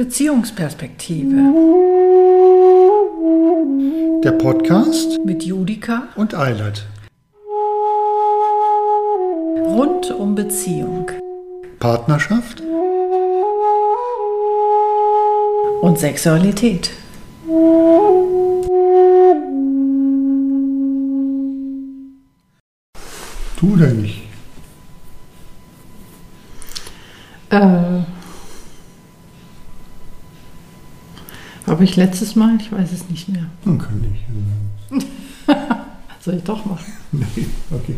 Beziehungsperspektive 0.00 1.36
Der 4.24 4.32
Podcast 4.32 5.22
mit 5.26 5.42
Judika 5.42 6.04
und 6.16 6.34
Eilert. 6.34 6.86
rund 9.66 10.10
um 10.10 10.34
Beziehung 10.34 11.10
Partnerschaft 11.80 12.62
und 15.82 15.98
Sexualität. 15.98 16.92
Du 23.60 23.74
oder 23.74 23.92
ich? 23.92 24.22
Äh, 27.50 27.89
Habe 31.80 31.88
ich 31.88 31.96
letztes 31.96 32.36
Mal? 32.36 32.58
Ich 32.60 32.70
weiß 32.70 32.92
es 32.92 33.08
nicht 33.08 33.30
mehr. 33.30 33.46
Man 33.64 33.78
kann 33.78 34.02
nicht. 34.02 35.06
Soll 36.20 36.34
ich 36.34 36.42
doch 36.42 36.62
machen? 36.66 36.84
Nee, 37.12 37.46
okay. 37.70 37.96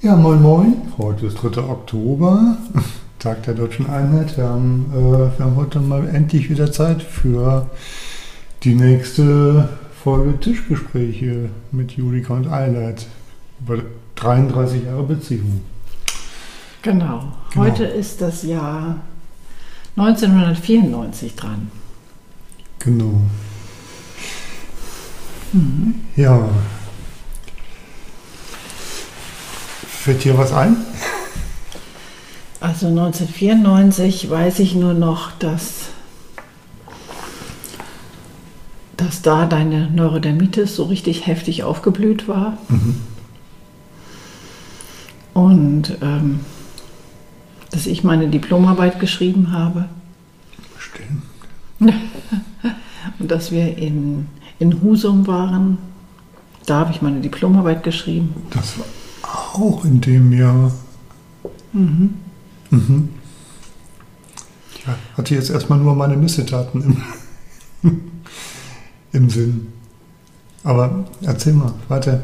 Ja, 0.00 0.16
moin 0.16 0.40
moin. 0.40 0.76
Heute 0.96 1.26
ist 1.26 1.34
3. 1.34 1.64
Oktober, 1.64 2.56
Tag 3.18 3.42
der 3.42 3.52
Deutschen 3.52 3.90
Einheit. 3.90 4.38
Wir 4.38 4.44
haben, 4.44 4.86
äh, 4.90 5.38
wir 5.38 5.44
haben 5.44 5.56
heute 5.56 5.80
mal 5.80 6.08
endlich 6.08 6.48
wieder 6.48 6.72
Zeit 6.72 7.02
für 7.02 7.68
die 8.62 8.74
nächste 8.74 9.68
Folge 10.02 10.40
Tischgespräche 10.40 11.50
mit 11.72 11.92
Julika 11.92 12.32
und 12.32 12.50
Eilert 12.50 13.06
über 13.60 13.82
33 14.14 14.82
Jahre 14.86 15.02
Beziehung. 15.02 15.60
Genau. 16.80 17.34
Genau. 17.52 17.66
Heute 17.66 17.84
ist 17.84 18.22
das 18.22 18.44
Jahr 18.44 18.96
1994 19.94 21.34
dran. 21.36 21.70
Genau. 22.84 23.20
Ja. 26.16 26.48
Fällt 29.86 30.24
dir 30.24 30.36
was 30.36 30.52
ein? 30.52 30.76
Also 32.60 32.88
1994 32.88 34.28
weiß 34.28 34.58
ich 34.58 34.74
nur 34.74 34.92
noch, 34.92 35.32
dass, 35.32 35.88
dass 38.98 39.22
da 39.22 39.46
deine 39.46 39.90
Neurodermitis 39.90 40.76
so 40.76 40.84
richtig 40.84 41.26
heftig 41.26 41.62
aufgeblüht 41.62 42.28
war. 42.28 42.58
Und 45.32 45.96
ähm, 46.02 46.40
dass 47.70 47.86
ich 47.86 48.04
meine 48.04 48.28
Diplomarbeit 48.28 49.00
geschrieben 49.00 49.52
habe. 49.52 49.88
Stimmt. 50.78 51.22
Dass 53.28 53.50
wir 53.50 53.76
in, 53.76 54.26
in 54.58 54.82
Husum 54.82 55.26
waren. 55.26 55.78
Da 56.66 56.80
habe 56.80 56.92
ich 56.92 57.02
meine 57.02 57.20
Diplomarbeit 57.20 57.82
geschrieben. 57.82 58.34
Das 58.50 58.78
war 58.78 58.86
auch 59.54 59.84
in 59.84 60.00
dem 60.00 60.32
Jahr. 60.32 60.72
Mhm. 61.72 62.14
Ja, 64.86 64.96
hatte 65.16 65.34
jetzt 65.34 65.50
erstmal 65.50 65.78
nur 65.78 65.94
meine 65.94 66.16
Missetaten 66.16 67.02
im, 67.82 68.00
im 69.12 69.30
Sinn. 69.30 69.68
Aber 70.62 71.04
erzähl 71.22 71.52
mal, 71.52 71.72
weiter. 71.88 72.22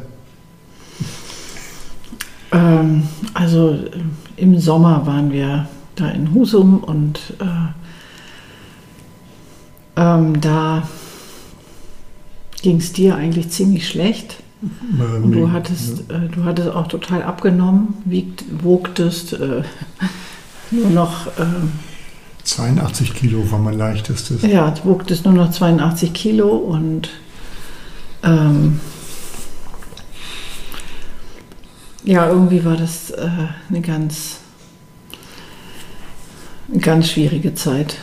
Ähm, 2.53 3.03
also 3.35 3.73
äh, 3.73 3.91
im 4.37 4.59
Sommer 4.59 5.07
waren 5.07 5.31
wir 5.31 5.69
da 5.95 6.09
in 6.11 6.35
Husum 6.35 6.83
und 6.83 7.35
äh, 7.39 7.45
ähm, 9.97 10.41
da 10.41 10.89
ging 12.63 12.79
es 12.79 12.93
dir 12.93 13.17
eigentlich 13.17 13.51
ziemlich 13.51 13.89
schlecht. 13.89 14.37
Ähm, 14.63 15.25
Und 15.25 15.33
du 15.33 15.53
hattest, 15.53 16.11
äh, 16.11 16.29
du 16.29 16.45
hattest 16.45 16.69
auch 16.69 16.87
total 16.89 17.23
abgenommen, 17.23 17.95
wiegt, 18.05 18.45
wogtest 18.63 19.33
äh, 19.33 19.63
nur 20.71 20.91
noch, 20.91 21.27
ähm, 21.39 21.73
82 22.45 23.15
Kilo 23.15 23.51
war 23.51 23.59
mein 23.59 23.79
leichtestes. 23.79 24.43
ja, 24.43 24.73
wogtest 24.85 25.25
nur 25.25 25.35
noch 25.35 25.51
82 25.51 26.13
Kilo 26.13 26.49
und 26.49 27.11
ähm, 28.23 28.81
ja, 32.05 32.29
irgendwie 32.29 32.65
war 32.65 32.77
das 32.77 33.11
äh, 33.11 33.29
eine 33.69 33.81
ganz, 33.83 34.39
eine 36.71 36.81
ganz 36.81 37.09
schwierige 37.09 37.55
Zeit. 37.55 37.97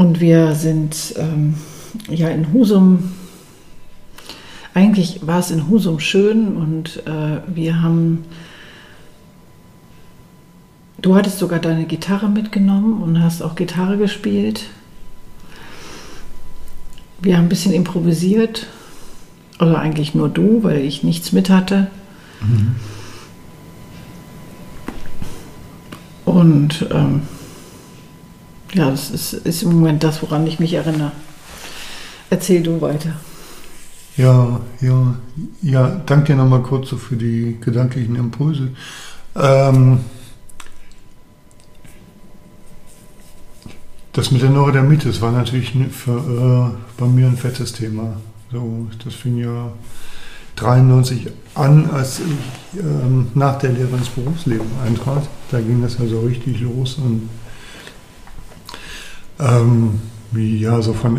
Und 0.00 0.18
wir 0.18 0.54
sind 0.54 1.12
ähm, 1.18 1.56
ja 2.08 2.30
in 2.30 2.54
Husum, 2.54 3.12
eigentlich 4.72 5.26
war 5.26 5.40
es 5.40 5.50
in 5.50 5.68
Husum 5.68 6.00
schön 6.00 6.56
und 6.56 7.06
äh, 7.06 7.42
wir 7.46 7.82
haben, 7.82 8.24
du 11.02 11.14
hattest 11.14 11.38
sogar 11.38 11.58
deine 11.58 11.84
Gitarre 11.84 12.30
mitgenommen 12.30 13.02
und 13.02 13.22
hast 13.22 13.42
auch 13.42 13.56
Gitarre 13.56 13.98
gespielt. 13.98 14.68
Wir 17.20 17.36
haben 17.36 17.44
ein 17.44 17.50
bisschen 17.50 17.74
improvisiert, 17.74 18.68
oder 19.58 19.80
eigentlich 19.80 20.14
nur 20.14 20.30
du, 20.30 20.62
weil 20.62 20.78
ich 20.78 21.02
nichts 21.02 21.32
mit 21.32 21.50
hatte. 21.50 21.90
Und 26.24 26.86
ähm, 26.90 27.20
ja, 28.74 28.90
das 28.90 29.10
ist, 29.10 29.32
ist 29.32 29.62
im 29.62 29.72
Moment 29.72 30.02
das, 30.02 30.22
woran 30.22 30.46
ich 30.46 30.60
mich 30.60 30.74
erinnere. 30.74 31.12
Erzähl 32.30 32.62
du 32.62 32.80
weiter. 32.80 33.14
Ja, 34.16 34.60
ja, 34.80 35.14
ja, 35.62 36.00
danke 36.06 36.26
dir 36.32 36.36
nochmal 36.36 36.62
kurz 36.62 36.88
so 36.90 36.96
für 36.96 37.16
die 37.16 37.56
gedanklichen 37.60 38.16
Impulse. 38.16 38.68
Ähm, 39.34 40.00
das 44.12 44.30
mit 44.30 44.42
der 44.42 44.50
Neurodermitis 44.50 45.20
war 45.20 45.32
natürlich 45.32 45.74
ne- 45.74 45.88
für, 45.90 46.72
äh, 46.76 47.00
bei 47.00 47.06
mir 47.06 47.26
ein 47.26 47.36
fettes 47.36 47.72
Thema. 47.72 48.16
So, 48.52 48.88
das 49.04 49.14
fing 49.14 49.38
ja 49.38 49.72
93 50.56 51.28
an, 51.54 51.88
als 51.90 52.20
ich 52.20 52.80
ähm, 52.80 53.28
nach 53.34 53.58
der 53.58 53.70
Lehre 53.70 53.96
ins 53.96 54.08
Berufsleben 54.08 54.66
eintrat. 54.84 55.28
Da 55.50 55.60
ging 55.60 55.80
das 55.82 55.98
ja 55.98 56.06
so 56.06 56.20
richtig 56.20 56.60
los 56.60 56.96
und 56.96 57.28
ähm, 59.40 60.00
ja 60.34 60.80
so 60.82 60.92
von 60.92 61.18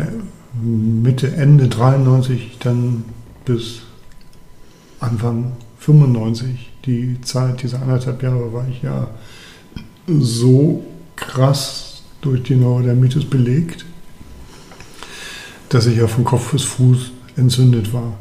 Mitte, 0.54 1.34
Ende 1.34 1.68
93 1.68 2.58
dann 2.60 3.04
bis 3.44 3.82
Anfang 5.00 5.52
95, 5.78 6.70
die 6.84 7.20
Zeit, 7.22 7.62
diese 7.62 7.80
anderthalb 7.80 8.22
Jahre, 8.22 8.52
war 8.52 8.66
ich 8.68 8.82
ja 8.82 9.08
so 10.06 10.84
krass 11.16 12.02
durch 12.20 12.42
die 12.44 12.54
Neurodermitis 12.54 13.24
belegt, 13.24 13.84
dass 15.70 15.86
ich 15.86 15.96
ja 15.96 16.06
von 16.06 16.24
Kopf 16.24 16.52
bis 16.52 16.62
Fuß 16.62 17.10
entzündet 17.36 17.92
war. 17.92 18.12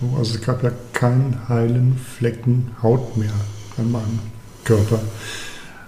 So, 0.00 0.16
Also 0.16 0.34
es 0.34 0.40
gab 0.40 0.62
ja 0.62 0.72
keinen 0.92 1.48
heilen 1.48 1.96
Flecken 1.96 2.70
Haut 2.82 3.16
mehr 3.16 3.32
an 3.76 3.92
meinem 3.92 4.18
Körper. 4.64 5.00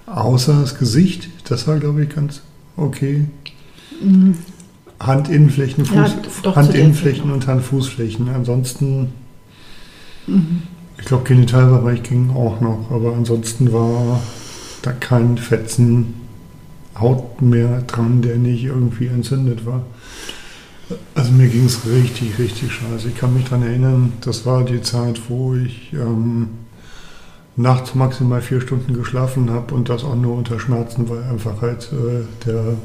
Außer 0.06 0.60
das 0.60 0.78
Gesicht, 0.78 1.28
das 1.48 1.66
war, 1.66 1.78
glaube 1.78 2.04
ich, 2.04 2.10
ganz 2.10 2.42
okay. 2.76 3.26
Handinnenflächen, 5.00 5.84
Fuß, 5.84 6.16
Ja, 6.44 6.56
Handinnenflächen 6.56 7.30
und 7.30 7.46
Handfußflächen. 7.46 8.28
Ansonsten, 8.28 9.12
ich 10.98 11.04
glaube, 11.04 11.24
Genitalbereich 11.24 12.02
ging 12.02 12.30
auch 12.30 12.60
noch, 12.60 12.90
aber 12.90 13.14
ansonsten 13.14 13.72
war 13.72 14.20
da 14.82 14.92
kein 14.92 15.38
Fetzen 15.38 16.14
Haut 16.98 17.40
mehr 17.40 17.82
dran, 17.82 18.20
der 18.22 18.36
nicht 18.36 18.64
irgendwie 18.64 19.06
entzündet 19.06 19.64
war. 19.64 19.82
Also 21.14 21.32
mir 21.32 21.48
ging 21.48 21.64
es 21.64 21.86
richtig, 21.86 22.38
richtig 22.38 22.72
scheiße. 22.72 23.08
Ich 23.08 23.16
kann 23.16 23.32
mich 23.32 23.44
daran 23.44 23.62
erinnern, 23.62 24.12
das 24.20 24.44
war 24.44 24.62
die 24.62 24.82
Zeit, 24.82 25.20
wo 25.28 25.54
ich 25.54 25.92
ähm, 25.94 26.50
nachts 27.56 27.94
maximal 27.94 28.40
vier 28.40 28.60
Stunden 28.60 28.94
geschlafen 28.94 29.50
habe 29.50 29.74
und 29.74 29.88
das 29.88 30.04
auch 30.04 30.14
nur 30.14 30.36
unter 30.36 30.58
Schmerzen, 30.58 31.08
weil 31.08 31.22
einfach 31.24 31.60
halt 31.60 31.90
äh, 31.92 32.46
der 32.46 32.76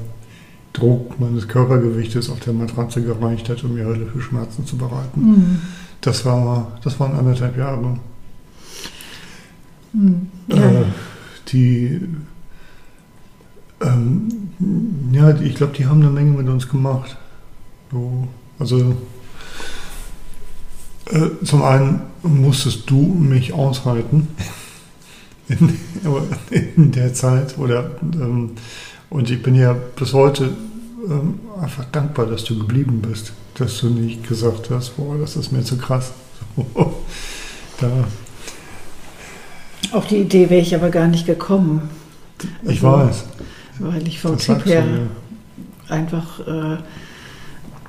Druck 0.74 1.20
meines 1.20 1.48
Körpergewichtes 1.48 2.30
auf 2.30 2.40
der 2.42 2.54
Matratze 2.54 3.02
gereicht 3.02 3.50
hat, 3.50 3.64
um 3.64 3.74
mir 3.74 3.88
relative 3.88 4.22
Schmerzen 4.22 4.66
zu 4.66 4.78
bereiten. 4.78 5.22
Mhm. 5.22 5.62
Das, 6.02 6.26
war, 6.26 6.78
das 6.84 7.00
waren 7.00 7.18
anderthalb 7.18 7.58
Jahre. 7.58 7.98
Mhm. 9.94 10.28
Ja. 10.48 10.58
Äh, 10.58 10.86
die, 11.48 12.02
ähm, 13.82 14.28
ja, 15.12 15.36
ich 15.40 15.56
glaube, 15.56 15.74
die 15.78 15.86
haben 15.86 16.02
eine 16.02 16.12
Menge 16.12 16.32
mit 16.32 16.48
uns 16.50 16.68
gemacht. 16.68 17.18
So, 17.92 18.28
also 18.60 18.96
äh, 21.12 21.46
zum 21.46 21.64
einen 21.64 22.02
musstest 22.24 22.90
du 22.90 23.02
mich 23.02 23.54
aushalten 23.54 24.28
in, 25.48 25.78
in 26.76 26.92
der 26.92 27.14
Zeit 27.14 27.58
oder 27.58 27.92
ähm, 28.02 28.52
Und 29.10 29.30
ich 29.30 29.42
bin 29.42 29.56
ja 29.56 29.74
bis 29.74 30.14
heute 30.14 30.56
ähm, 31.10 31.40
einfach 31.62 31.86
dankbar, 31.86 32.26
dass 32.26 32.44
du 32.44 32.58
geblieben 32.58 33.02
bist. 33.02 33.32
Dass 33.56 33.80
du 33.80 33.90
nicht 33.90 34.28
gesagt 34.28 34.70
hast, 34.70 34.98
boah, 34.98 35.18
das 35.18 35.36
ist 35.36 35.52
mir 35.52 35.64
zu 35.64 35.78
krass. 35.78 36.12
da, 37.80 37.90
Auf 39.92 40.08
die 40.08 40.18
Idee 40.18 40.50
wäre 40.50 40.62
ich 40.62 40.76
aber 40.76 40.90
gar 40.90 41.08
nicht 41.08 41.26
gekommen. 41.26 41.90
ich 42.64 42.84
Also, 42.84 42.92
weiß. 42.92 43.24
Weil 43.80 44.08
ich 44.08 44.20
vom 44.20 44.34
Das 44.34 44.46
Typ 44.46 44.66
her 44.66 44.84
einfach, 45.88 46.40
äh, 46.48 46.78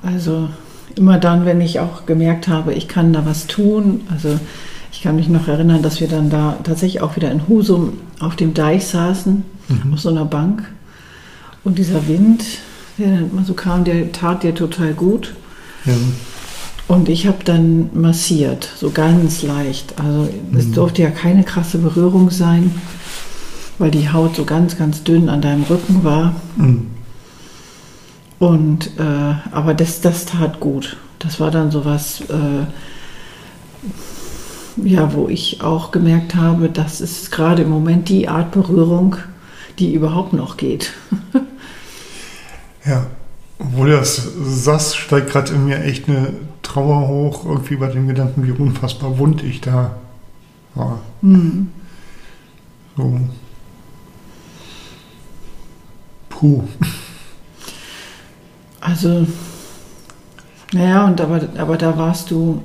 also 0.01 0.49
immer 0.99 1.17
dann, 1.17 1.45
wenn 1.45 1.61
ich 1.61 1.79
auch 1.79 2.05
gemerkt 2.05 2.47
habe, 2.47 2.73
ich 2.73 2.87
kann 2.87 3.13
da 3.13 3.25
was 3.25 3.47
tun, 3.47 4.01
also 4.11 4.37
ich 4.91 5.01
kann 5.01 5.15
mich 5.15 5.29
noch 5.29 5.47
erinnern, 5.47 5.81
dass 5.81 5.99
wir 6.01 6.07
dann 6.07 6.29
da 6.29 6.57
tatsächlich 6.63 7.01
auch 7.01 7.15
wieder 7.15 7.31
in 7.31 7.47
Husum 7.47 7.93
auf 8.19 8.35
dem 8.35 8.53
Deich 8.53 8.85
saßen, 8.85 9.43
Mhm. 9.69 9.93
auf 9.93 9.99
so 9.99 10.09
einer 10.09 10.25
Bank 10.25 10.63
und 11.63 11.77
dieser 11.77 12.07
Wind, 12.07 12.43
der 12.97 13.07
dann 13.11 13.31
immer 13.31 13.43
so 13.45 13.53
kam, 13.53 13.83
der 13.83 14.11
tat 14.11 14.43
dir 14.43 14.53
total 14.53 14.93
gut. 14.93 15.33
Ja. 15.85 15.93
Und 16.87 17.07
ich 17.07 17.27
habe 17.27 17.37
dann 17.45 17.89
massiert, 17.93 18.67
so 18.75 18.89
ganz 18.89 19.43
leicht. 19.43 19.93
Also 19.99 20.27
es 20.57 20.65
Mhm. 20.67 20.73
durfte 20.73 21.03
ja 21.03 21.11
keine 21.11 21.43
krasse 21.43 21.77
Berührung 21.77 22.31
sein, 22.31 22.71
weil 23.77 23.91
die 23.91 24.11
Haut 24.11 24.35
so 24.35 24.43
ganz, 24.43 24.75
ganz 24.77 25.03
dünn 25.03 25.29
an 25.29 25.39
deinem 25.41 25.63
Rücken 25.63 26.03
war. 26.03 26.35
Mhm. 26.57 26.87
Und 28.39 28.91
äh, 28.97 29.35
aber 29.51 29.73
das, 29.73 30.01
das 30.01 30.25
tat 30.25 30.59
gut. 30.59 30.97
Das 31.19 31.39
war 31.39 31.51
dann 31.51 31.71
sowas, 31.71 32.21
äh, 32.21 32.65
ja, 34.87 35.13
wo 35.13 35.27
ich 35.27 35.61
auch 35.61 35.91
gemerkt 35.91 36.35
habe, 36.35 36.69
das 36.69 37.01
ist 37.01 37.31
gerade 37.31 37.63
im 37.63 37.69
Moment 37.69 38.07
die 38.07 38.29
Art 38.29 38.51
Berührung, 38.51 39.17
die 39.77 39.93
überhaupt 39.93 40.31
noch 40.33 40.55
geht. 40.55 40.93
Ja, 42.85 43.07
obwohl 43.59 43.89
das 43.91 44.29
sagst, 44.41 44.95
steigt 44.95 45.31
gerade 45.31 45.53
in 45.53 45.65
mir 45.65 45.83
echt 45.83 46.07
eine 46.07 46.33
Trauer 46.63 47.07
hoch, 47.07 47.45
irgendwie 47.45 47.75
bei 47.75 47.87
dem 47.87 48.07
Gedanken, 48.07 48.47
wie 48.47 48.51
unfassbar 48.51 49.17
wund 49.17 49.43
ich 49.43 49.59
da 49.59 49.97
war. 50.75 51.01
Hm. 51.21 51.69
So. 52.95 53.19
Puh. 56.29 56.63
Also, 58.81 59.27
naja, 60.73 61.05
und 61.05 61.19
aber, 61.21 61.41
aber 61.57 61.77
da 61.77 61.97
warst 61.97 62.31
du, 62.31 62.61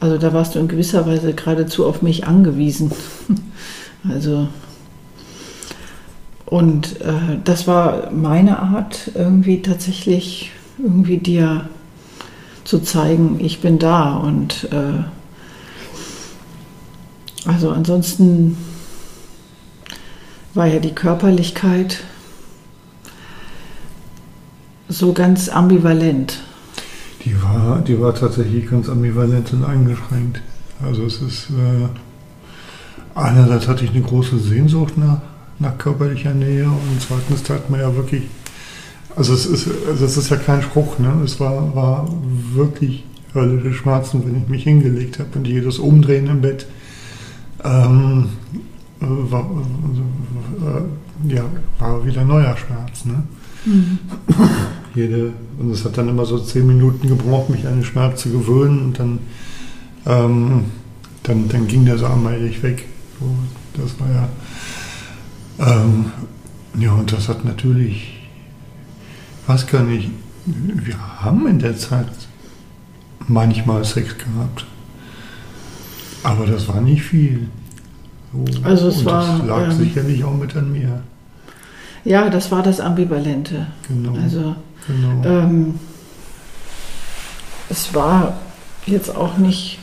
also 0.00 0.18
da 0.18 0.32
warst 0.32 0.54
du 0.54 0.58
in 0.58 0.68
gewisser 0.68 1.06
Weise 1.06 1.34
geradezu 1.34 1.86
auf 1.86 2.02
mich 2.02 2.26
angewiesen. 2.26 2.92
Also, 4.08 4.46
und 6.46 7.00
äh, 7.00 7.38
das 7.42 7.66
war 7.66 8.12
meine 8.12 8.60
Art, 8.60 9.10
irgendwie 9.14 9.60
tatsächlich 9.60 10.52
irgendwie 10.78 11.18
dir 11.18 11.68
zu 12.64 12.78
zeigen, 12.80 13.38
ich 13.40 13.60
bin 13.60 13.78
da. 13.78 14.16
Und 14.16 14.68
äh, 14.72 15.02
also 17.46 17.70
ansonsten 17.70 18.56
war 20.54 20.66
ja 20.66 20.78
die 20.78 20.94
Körperlichkeit 20.94 21.98
so 24.88 25.12
ganz 25.12 25.48
ambivalent. 25.48 26.40
Die 27.24 27.34
war, 27.42 27.80
die 27.80 28.00
war 28.00 28.14
tatsächlich 28.14 28.68
ganz 28.70 28.88
ambivalent 28.88 29.52
und 29.52 29.64
eingeschränkt. 29.64 30.40
Also 30.84 31.04
es 31.04 31.20
ist, 31.20 31.50
äh, 31.50 31.88
einerseits 33.14 33.68
hatte 33.68 33.84
ich 33.84 33.90
eine 33.90 34.02
große 34.02 34.38
Sehnsucht 34.38 34.96
nach, 34.96 35.20
nach 35.58 35.76
körperlicher 35.76 36.32
Nähe 36.32 36.66
und 36.66 37.00
zweitens 37.00 37.42
tat 37.42 37.68
mir 37.68 37.80
ja 37.80 37.94
wirklich, 37.96 38.22
also 39.16 39.34
es 39.34 39.46
ist, 39.46 39.68
also 39.88 40.04
es 40.04 40.16
ist 40.16 40.30
ja 40.30 40.36
kein 40.36 40.62
Spruch, 40.62 40.98
ne? 40.98 41.12
es 41.24 41.40
war, 41.40 41.74
war 41.74 42.08
wirklich 42.54 43.04
höllische 43.34 43.74
Schmerzen, 43.74 44.24
wenn 44.24 44.42
ich 44.42 44.48
mich 44.48 44.62
hingelegt 44.62 45.18
habe 45.18 45.30
und 45.34 45.46
jedes 45.46 45.78
Umdrehen 45.78 46.28
im 46.28 46.40
Bett 46.40 46.66
ähm, 47.64 48.28
äh, 49.00 49.06
war, 49.06 49.44
äh, 50.60 51.34
ja, 51.34 51.44
war 51.78 52.06
wieder 52.06 52.24
neuer 52.24 52.56
Schmerz. 52.56 53.04
Ne? 53.04 53.24
Jede, 54.94 55.32
und 55.58 55.70
es 55.70 55.84
hat 55.84 55.96
dann 55.98 56.08
immer 56.08 56.24
so 56.24 56.38
zehn 56.38 56.66
Minuten 56.66 57.08
gebraucht, 57.08 57.50
mich 57.50 57.66
an 57.66 57.76
den 57.76 57.84
Schmerz 57.84 58.22
zu 58.22 58.30
gewöhnen 58.30 58.80
und 58.80 58.98
dann, 58.98 59.18
ähm, 60.06 60.64
dann, 61.22 61.48
dann 61.48 61.66
ging 61.66 61.84
der 61.84 61.98
so 61.98 62.06
allmählich 62.06 62.62
weg. 62.62 62.86
So, 63.20 63.26
das 63.80 63.98
war 64.00 64.08
ja, 64.10 64.28
ähm, 65.58 66.06
ja, 66.78 66.92
und 66.92 67.12
das 67.12 67.28
hat 67.28 67.44
natürlich, 67.44 68.14
ich 69.42 69.48
weiß 69.48 69.66
gar 69.66 69.82
nicht, 69.82 70.10
wir 70.46 71.22
haben 71.22 71.46
in 71.46 71.58
der 71.58 71.76
Zeit 71.76 72.08
manchmal 73.26 73.84
Sex 73.84 74.16
gehabt, 74.16 74.66
aber 76.22 76.46
das 76.46 76.68
war 76.68 76.80
nicht 76.80 77.02
viel. 77.02 77.48
So, 78.32 78.44
Also 78.62 78.88
es 78.88 78.98
und 78.98 79.04
war, 79.06 79.38
das 79.38 79.46
lag 79.46 79.64
ähm, 79.64 79.78
sicherlich 79.78 80.24
auch 80.24 80.36
mit 80.36 80.54
an 80.56 80.72
mir. 80.72 81.02
Ja, 82.04 82.30
das 82.30 82.50
war 82.50 82.62
das 82.62 82.80
Ambivalente. 82.80 83.66
Genau. 83.88 84.14
Also 84.20 84.56
genau. 84.86 85.24
ähm, 85.24 85.74
es 87.68 87.94
war 87.94 88.38
jetzt 88.86 89.14
auch 89.14 89.36
nicht, 89.36 89.78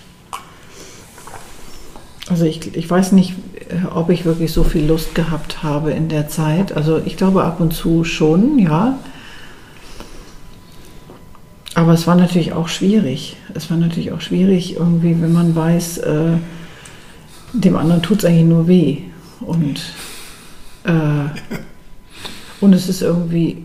also 2.30 2.46
ich, 2.46 2.76
ich 2.76 2.90
weiß 2.90 3.12
nicht, 3.12 3.34
äh, 3.70 3.86
ob 3.94 4.10
ich 4.10 4.26
wirklich 4.26 4.52
so 4.52 4.64
viel 4.64 4.86
Lust 4.86 5.16
gehabt 5.16 5.64
habe 5.64 5.92
in 5.92 6.10
der 6.10 6.28
Zeit. 6.28 6.76
Also 6.76 7.02
ich 7.04 7.18
glaube 7.18 7.44
ab 7.44 7.60
und 7.60 7.74
zu 7.74 8.04
schon, 8.04 8.60
ja. 8.60 8.98
Aber 11.76 11.92
es 11.94 12.08
war 12.08 12.16
natürlich 12.16 12.54
auch 12.54 12.70
schwierig. 12.70 13.36
Es 13.54 13.70
war 13.70 13.78
natürlich 13.78 14.14
auch 14.14 14.22
schwierig, 14.22 14.78
irgendwie, 14.78 15.22
wenn 15.22 15.34
man 15.34 15.56
weiß, 15.56 15.98
äh, 16.00 16.38
dem 17.54 17.76
anderen 17.76 18.02
tut 18.02 18.20
es 18.20 18.26
eigentlich 18.26 18.46
nur 18.46 18.68
weh. 18.68 19.00
Und, 19.42 19.82
äh, 20.86 20.92
und 22.62 22.74
es 22.74 22.90
ist 22.90 23.02
irgendwie, 23.02 23.58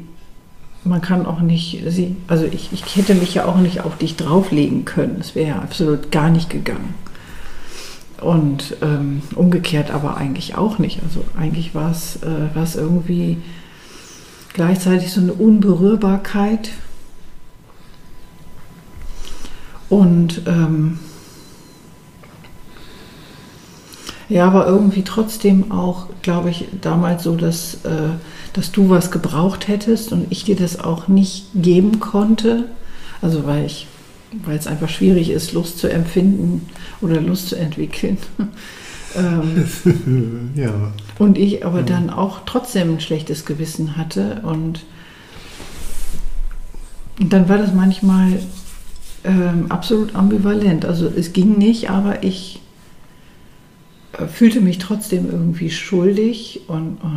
man 0.85 1.01
kann 1.01 1.27
auch 1.27 1.41
nicht, 1.41 1.83
sie, 1.89 2.17
also 2.27 2.45
ich, 2.45 2.73
ich 2.73 2.97
hätte 2.97 3.15
mich 3.15 3.35
ja 3.35 3.45
auch 3.45 3.59
nicht 3.59 3.83
auf 3.83 3.99
dich 3.99 4.17
drauflegen 4.17 4.85
können. 4.85 5.19
Es 5.21 5.35
wäre 5.35 5.49
ja 5.49 5.59
absolut 5.59 6.11
gar 6.11 6.31
nicht 6.31 6.51
gegangen. 6.51 6.95
Und 8.21 8.77
ähm, 8.83 9.23
umgekehrt 9.35 9.91
aber 9.91 10.17
eigentlich 10.17 10.55
auch 10.55 10.79
nicht. 10.79 11.03
Also 11.03 11.25
eigentlich 11.39 11.75
war 11.75 11.91
es 11.91 12.17
äh, 12.17 12.55
war 12.55 12.67
irgendwie 12.75 13.39
gleichzeitig 14.53 15.13
so 15.13 15.21
eine 15.21 15.33
Unberührbarkeit. 15.33 16.71
Und 19.89 20.43
ähm, 20.47 20.99
ja, 24.29 24.47
aber 24.47 24.67
irgendwie 24.67 25.03
trotzdem 25.03 25.73
auch, 25.73 26.07
glaube 26.23 26.51
ich, 26.51 26.69
damals 26.81 27.25
so, 27.25 27.35
dass, 27.35 27.85
äh, 27.85 28.11
dass 28.53 28.73
du 28.73 28.89
was 28.89 29.11
gebraucht 29.11 29.69
hättest 29.69 30.13
und 30.13 30.27
ich 30.31 30.45
dir 30.45 30.57
das 30.57 30.81
auch 30.81 31.09
nicht 31.09 31.47
geben 31.55 32.01
konnte. 32.01 32.67
Also 33.23 33.47
weil 33.47 33.65
ich, 33.67 33.87
weil 34.45 34.57
es 34.59 34.67
einfach 34.67 34.89
schwierig 34.89 35.31
ist, 35.31 35.53
Lust 35.53 35.79
zu 35.79 35.89
empfinden 35.89 36.69
oder 37.01 37.21
Lust 37.21 37.49
zu 37.49 37.57
entwickeln. 37.57 38.19
ähm, 39.17 40.51
ja. 40.55 40.93
und 41.19 41.39
ich 41.39 41.65
aber 41.65 41.81
Ja. 41.81 41.87
dann 41.87 42.11
auch 42.11 42.41
trotzdem 42.47 42.95
ein 42.95 43.01
schlechtes 43.01 43.45
Gewissen 43.45 43.97
hatte 43.97 44.41
und, 44.45 44.85
und 47.21 47.33
dann 47.33 47.49
war 47.49 47.59
das 47.59 47.75
manchmal 47.75 48.41
ähm, 49.25 49.67
absolut 49.69 50.15
ambivalent. 50.15 50.85
Also 50.85 51.07
es 51.07 51.33
ging 51.33 51.59
nicht, 51.59 51.91
aber 51.91 52.23
ich 52.25 52.61
äh, 54.19 54.27
fühlte 54.27 54.61
mich 54.61 54.79
trotzdem 54.79 55.31
irgendwie 55.31 55.71
schuldig 55.71 56.63
und 56.69 56.99
oh, 57.05 57.09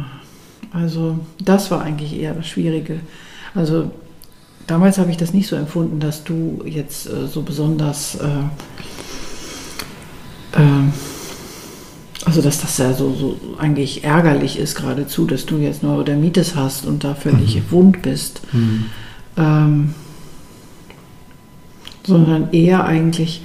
also 0.74 1.20
das 1.44 1.72
war 1.72 1.82
eigentlich 1.82 2.18
eher 2.20 2.34
das 2.34 2.48
Schwierige. 2.48 3.00
Also 3.56 3.92
damals 4.68 4.98
habe 4.98 5.12
ich 5.12 5.18
das 5.18 5.34
nicht 5.34 5.48
so 5.48 5.56
empfunden, 5.56 6.00
dass 6.00 6.24
du 6.24 6.62
jetzt 6.65 7.08
äh, 7.08 7.27
so 7.27 7.44
besonders 7.44 8.15
äh, 8.15 8.27
ähm, 10.58 10.92
also 12.25 12.42
dass 12.42 12.62
das 12.62 12.77
ja 12.77 12.94
so, 12.94 13.13
so 13.13 13.38
eigentlich 13.58 14.03
ärgerlich 14.03 14.58
ist 14.58 14.75
geradezu, 14.75 15.25
dass 15.25 15.46
du 15.46 15.58
jetzt 15.58 15.84
Neurodermitis 15.84 16.56
hast 16.56 16.86
und 16.86 17.03
da 17.03 17.15
völlig 17.15 17.56
Mhm. 17.58 17.62
wund 17.70 18.01
bist. 18.01 18.42
Hm. 18.51 18.86
Ähm, 19.38 19.94
sondern 22.06 22.51
eher 22.51 22.86
eigentlich 22.86 23.42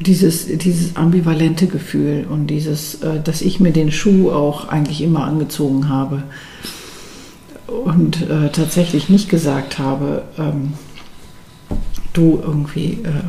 dieses, 0.00 0.46
dieses 0.46 0.96
ambivalente 0.96 1.66
Gefühl 1.66 2.26
und 2.30 2.46
dieses, 2.48 3.02
äh, 3.02 3.20
dass 3.22 3.40
ich 3.42 3.58
mir 3.60 3.72
den 3.72 3.90
Schuh 3.90 4.30
auch 4.30 4.68
eigentlich 4.68 5.00
immer 5.02 5.24
angezogen 5.24 5.88
habe 5.88 6.22
und 7.66 8.22
äh, 8.28 8.50
tatsächlich 8.50 9.08
nicht 9.08 9.28
gesagt 9.28 9.78
habe, 9.78 10.22
ähm, 10.38 10.74
du 12.12 12.40
irgendwie 12.42 12.98
äh, 13.04 13.24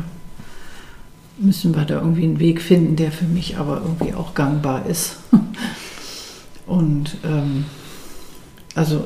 müssen 1.38 1.74
wir 1.74 1.84
da 1.84 1.96
irgendwie 2.00 2.24
einen 2.24 2.38
Weg 2.38 2.60
finden, 2.62 2.96
der 2.96 3.12
für 3.12 3.24
mich 3.24 3.56
aber 3.56 3.82
irgendwie 3.84 4.14
auch 4.14 4.34
gangbar 4.34 4.86
ist. 4.86 5.16
und 6.66 7.16
ähm, 7.24 7.64
Also 8.74 9.04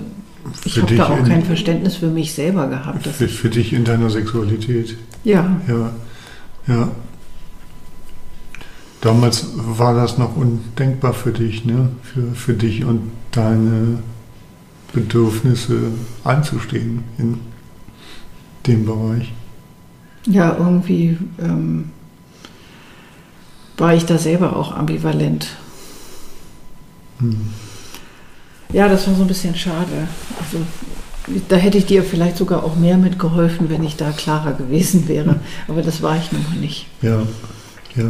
ich 0.64 0.80
habe 0.80 0.94
da 0.97 1.09
auch 1.09 1.18
in- 1.18 1.25
kein 1.25 1.44
Verständnis 1.44 1.97
für 1.97 2.09
mich 2.09 2.33
selber 2.35 2.68
gehabt. 2.68 3.06
Für, 3.06 3.28
für 3.28 3.49
dich 3.50 3.73
in 3.73 3.85
deiner 3.85 4.11
Sexualität. 4.11 4.97
ja, 5.25 5.61
Ja, 5.68 5.92
ja. 6.66 6.88
Damals 9.04 9.49
war 9.54 9.94
das 9.94 10.16
noch 10.16 10.34
undenkbar 10.34 11.12
für 11.12 11.30
dich, 11.30 11.66
ne? 11.66 11.90
Für, 12.02 12.34
für 12.34 12.54
dich 12.54 12.87
und 12.87 13.12
deine 13.32 13.99
Bedürfnisse 14.94 15.76
einzustehen 16.25 17.04
in 17.18 17.38
dem 18.66 18.87
Bereich. 18.87 19.30
ja, 20.26 20.56
irgendwie 20.56 21.18
ähm, 21.38 21.90
war 23.76 23.92
ich 23.92 24.06
da 24.06 24.16
selber 24.16 24.56
auch 24.56 24.75
ambivalent. 24.75 25.49
Hm. 27.18 27.37
Ja, 28.73 28.88
das 28.88 29.06
war 29.06 29.14
so 29.14 29.20
ein 29.20 29.28
bisschen 29.28 29.54
schade. 29.54 30.08
Also 30.40 30.64
da 31.50 31.56
hätte 31.56 31.76
ich 31.76 31.84
dir 31.84 32.02
vielleicht 32.02 32.38
sogar 32.38 32.64
auch 32.64 32.76
mehr 32.76 32.96
mitgeholfen, 32.96 33.68
wenn 33.68 33.84
ich 33.84 33.96
da 33.96 34.12
klarer 34.12 34.54
gewesen 34.54 35.08
wäre. 35.08 35.40
Aber 35.68 35.82
das 35.82 36.00
war 36.00 36.16
ich 36.16 36.32
nun 36.32 36.42
mal 36.49 36.58
nicht. 36.58 36.87
Ja, 37.02 37.20
ja, 37.96 38.04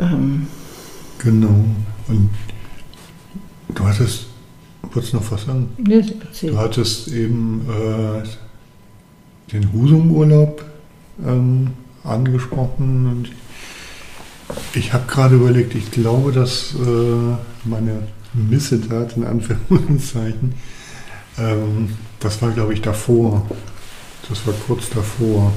Ähm, 0.00 0.46
genau. 1.18 1.64
Und 2.08 2.30
du 3.74 3.84
hattest, 3.84 4.26
wolltest 4.92 5.14
noch 5.14 5.30
was 5.30 5.44
sagen? 5.44 5.68
erzähl. 6.22 6.50
Du 6.50 6.58
hattest 6.58 7.08
eben 7.08 7.66
äh, 7.68 8.22
den 9.52 9.72
Husum-Urlaub 9.72 10.64
ähm, 11.24 11.72
angesprochen 12.04 13.06
und 13.06 13.30
ich 14.74 14.92
habe 14.92 15.04
gerade 15.06 15.34
überlegt, 15.34 15.74
ich 15.74 15.90
glaube, 15.90 16.32
dass 16.32 16.74
äh, 16.74 17.36
meine 17.64 18.02
Missetat 18.32 19.16
in 19.16 19.24
Anführungszeichen, 19.24 20.54
ähm, 21.38 21.90
das 22.20 22.40
war 22.40 22.50
glaube 22.52 22.72
ich 22.74 22.80
davor. 22.80 23.46
Das 24.28 24.46
war 24.46 24.54
kurz 24.66 24.90
davor. 24.90 25.52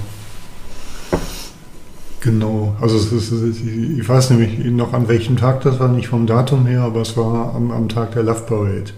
Genau, 2.21 2.75
also 2.79 2.97
ist, 2.97 3.31
ich 3.31 4.07
weiß 4.07 4.29
nämlich 4.29 4.59
noch 4.65 4.93
an 4.93 5.07
welchem 5.07 5.37
Tag 5.37 5.61
das 5.61 5.79
war, 5.79 5.87
nicht 5.87 6.07
vom 6.07 6.27
Datum 6.27 6.67
her, 6.67 6.81
aber 6.81 7.01
es 7.01 7.17
war 7.17 7.55
am, 7.55 7.71
am 7.71 7.89
Tag 7.89 8.11
der 8.11 8.21
Love 8.21 8.41
Parade. 8.41 8.91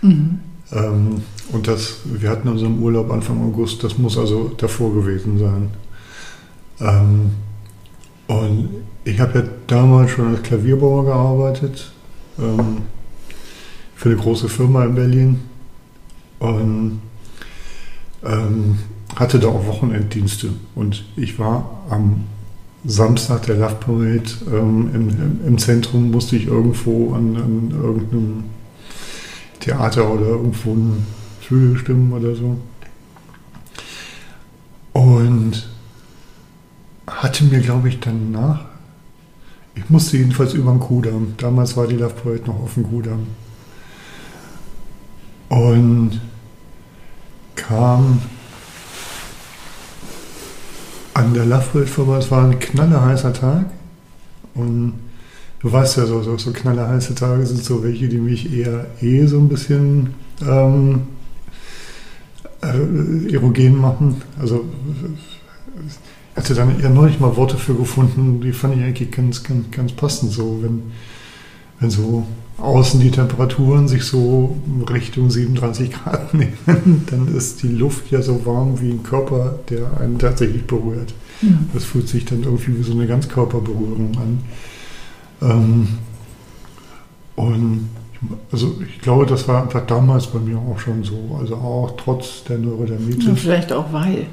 Mhm. 0.00 0.40
Ähm, 0.72 1.22
und 1.52 1.68
das, 1.68 1.98
wir 2.04 2.30
hatten 2.30 2.48
unseren 2.48 2.80
Urlaub 2.80 3.10
Anfang 3.10 3.42
August, 3.42 3.84
das 3.84 3.98
muss 3.98 4.16
also 4.16 4.52
davor 4.56 4.94
gewesen 4.94 5.38
sein. 5.38 5.70
Ähm, 6.80 7.30
und 8.26 8.68
ich 9.04 9.20
habe 9.20 9.40
ja 9.40 9.44
damals 9.66 10.12
schon 10.12 10.28
als 10.28 10.42
Klavierbauer 10.42 11.04
gearbeitet, 11.04 11.92
ähm, 12.38 12.78
für 13.94 14.08
eine 14.08 14.18
große 14.18 14.48
Firma 14.48 14.84
in 14.84 14.94
Berlin. 14.94 15.40
Und 16.38 17.02
ähm, 18.24 18.78
hatte 19.18 19.40
da 19.40 19.48
auch 19.48 19.66
Wochenenddienste. 19.66 20.50
Und 20.76 21.04
ich 21.16 21.38
war 21.38 21.84
am 21.90 22.24
Samstag 22.84 23.46
der 23.46 23.56
Love 23.56 23.74
Parade 23.80 24.30
ähm, 24.46 24.90
im, 24.94 25.40
im, 25.46 25.58
Zentrum, 25.58 26.12
musste 26.12 26.36
ich 26.36 26.46
irgendwo 26.46 27.12
an, 27.14 27.36
an 27.36 27.70
irgendeinem 27.70 28.44
Theater 29.58 30.08
oder 30.12 30.26
irgendwo 30.26 30.72
ein 30.72 31.06
Flügel 31.40 31.76
stimmen 31.78 32.12
oder 32.12 32.36
so. 32.36 32.56
Und 34.92 35.68
hatte 37.08 37.44
mir, 37.44 37.60
glaube 37.60 37.88
ich, 37.88 37.98
danach, 37.98 38.66
ich 39.74 39.90
musste 39.90 40.16
jedenfalls 40.16 40.54
über 40.54 40.70
den 40.70 40.80
Kudamm. 40.80 41.34
Damals 41.38 41.76
war 41.76 41.88
die 41.88 41.96
Love 41.96 42.14
Parade 42.14 42.44
noch 42.46 42.62
auf 42.62 42.74
dem 42.74 42.88
Kudamm. 42.88 43.26
Und 45.48 46.20
kam 47.56 48.20
an 51.18 51.34
der 51.34 51.46
vorbei. 51.60 52.18
Es 52.18 52.30
war 52.30 52.44
ein 52.44 52.58
knallerheißer 52.58 53.32
Tag. 53.32 53.66
Und 54.54 54.94
du 55.60 55.72
weißt 55.72 55.96
ja, 55.98 56.06
so, 56.06 56.22
so, 56.22 56.38
so 56.38 56.52
knallerheiße 56.52 57.14
Tage 57.14 57.44
sind 57.44 57.62
so 57.62 57.82
welche, 57.82 58.08
die 58.08 58.18
mich 58.18 58.52
eher 58.52 58.86
eh 59.00 59.26
so 59.26 59.38
ein 59.38 59.48
bisschen 59.48 60.14
ähm, 60.46 61.02
äh, 62.62 63.32
erogen 63.32 63.80
machen. 63.80 64.22
Also 64.38 64.64
ich 65.86 66.36
hatte 66.36 66.54
dann 66.54 66.80
ja 66.80 66.88
neulich 66.88 67.18
mal 67.18 67.36
Worte 67.36 67.56
für 67.56 67.74
gefunden, 67.74 68.40
die 68.40 68.52
fand 68.52 68.76
ich 68.76 68.82
eigentlich 68.82 69.10
ganz, 69.10 69.42
ganz, 69.42 69.70
ganz 69.72 69.92
passend. 69.92 70.30
So, 70.30 70.62
wenn, 70.62 70.82
wenn 71.80 71.90
so 71.90 72.24
außen 72.58 72.98
die 73.00 73.10
Temperaturen 73.10 73.86
sich 73.88 74.04
so 74.04 74.56
Richtung 74.90 75.30
37 75.30 75.92
Grad 75.92 76.34
nehmen, 76.34 77.04
dann 77.10 77.28
ist 77.36 77.62
die 77.62 77.68
Luft 77.68 78.10
ja 78.10 78.20
so 78.22 78.44
warm 78.44 78.80
wie 78.80 78.90
ein 78.90 79.02
Körper, 79.02 79.58
der 79.70 80.00
einen 80.00 80.18
tatsächlich 80.18 80.66
berührt. 80.66 81.14
Ja. 81.42 81.50
Das 81.72 81.84
fühlt 81.84 82.08
sich 82.08 82.24
dann 82.24 82.42
irgendwie 82.42 82.76
wie 82.78 82.82
so 82.82 82.92
eine 82.92 83.06
Ganzkörperberührung 83.06 84.10
an. 84.18 84.38
Ähm, 85.40 85.88
und 87.36 87.88
ich- 88.12 88.28
also 88.52 88.74
ich 88.84 89.00
glaube, 89.00 89.26
das 89.26 89.46
war 89.46 89.62
einfach 89.62 89.86
damals 89.86 90.26
bei 90.26 90.40
mir 90.40 90.58
auch 90.58 90.78
schon 90.80 91.04
so. 91.04 91.38
Also 91.40 91.54
auch 91.54 91.92
trotz 91.96 92.42
der 92.44 92.58
Ja, 92.58 92.64
Neurodermitis. 92.66 93.38
vielleicht 93.40 93.72
auch 93.72 93.92
weil. 93.92 94.26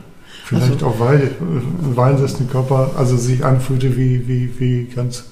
Vielleicht 0.46 0.72
also- 0.74 0.88
auch 0.88 1.00
weil, 1.00 1.32
weil 1.96 2.16
das 2.18 2.38
eine 2.38 2.48
Körper, 2.48 2.92
also 2.98 3.16
sich 3.18 3.46
anfühlte 3.46 3.96
wie, 3.96 4.28
wie, 4.28 4.50
wie 4.60 4.86
ganz 4.86 5.26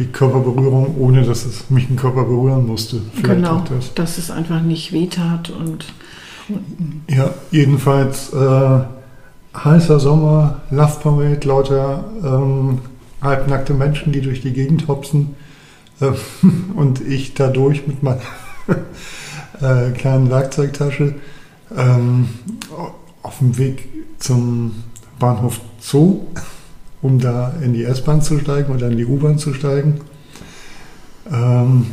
wie 0.00 0.06
Körperberührung, 0.06 0.96
ohne 0.98 1.22
dass 1.22 1.44
es 1.44 1.68
mich 1.68 1.88
ein 1.90 1.96
Körper 1.96 2.24
berühren 2.24 2.66
musste. 2.66 3.02
Vielleicht 3.12 3.34
genau, 3.34 3.62
das. 3.68 3.92
dass 3.94 4.16
es 4.16 4.30
einfach 4.30 4.62
nicht 4.62 4.92
wehtat 4.92 5.50
und, 5.50 5.84
und 6.48 7.02
Ja, 7.06 7.34
jedenfalls 7.50 8.32
äh, 8.32 8.80
heißer 9.54 10.00
Sommer, 10.00 10.62
Love 10.70 11.00
Parade, 11.02 11.46
lauter 11.46 12.04
ähm, 12.24 12.78
halbnackte 13.20 13.74
Menschen, 13.74 14.12
die 14.12 14.22
durch 14.22 14.40
die 14.40 14.54
Gegend 14.54 14.88
hopsen 14.88 15.36
äh, 16.00 16.12
und 16.74 17.06
ich 17.06 17.34
dadurch 17.34 17.86
mit 17.86 18.02
meiner 18.02 18.22
äh, 19.60 19.90
kleinen 19.90 20.30
Werkzeugtasche 20.30 21.16
ähm, 21.76 22.30
auf 23.22 23.38
dem 23.38 23.58
Weg 23.58 23.86
zum 24.18 24.82
Bahnhof 25.18 25.60
Zoo, 25.78 26.22
um 27.02 27.18
da 27.18 27.54
in 27.62 27.72
die 27.72 27.84
S-Bahn 27.84 28.22
zu 28.22 28.38
steigen 28.38 28.72
oder 28.74 28.88
in 28.88 28.96
die 28.96 29.06
U-Bahn 29.06 29.38
zu 29.38 29.54
steigen. 29.54 30.00
Ähm, 31.30 31.86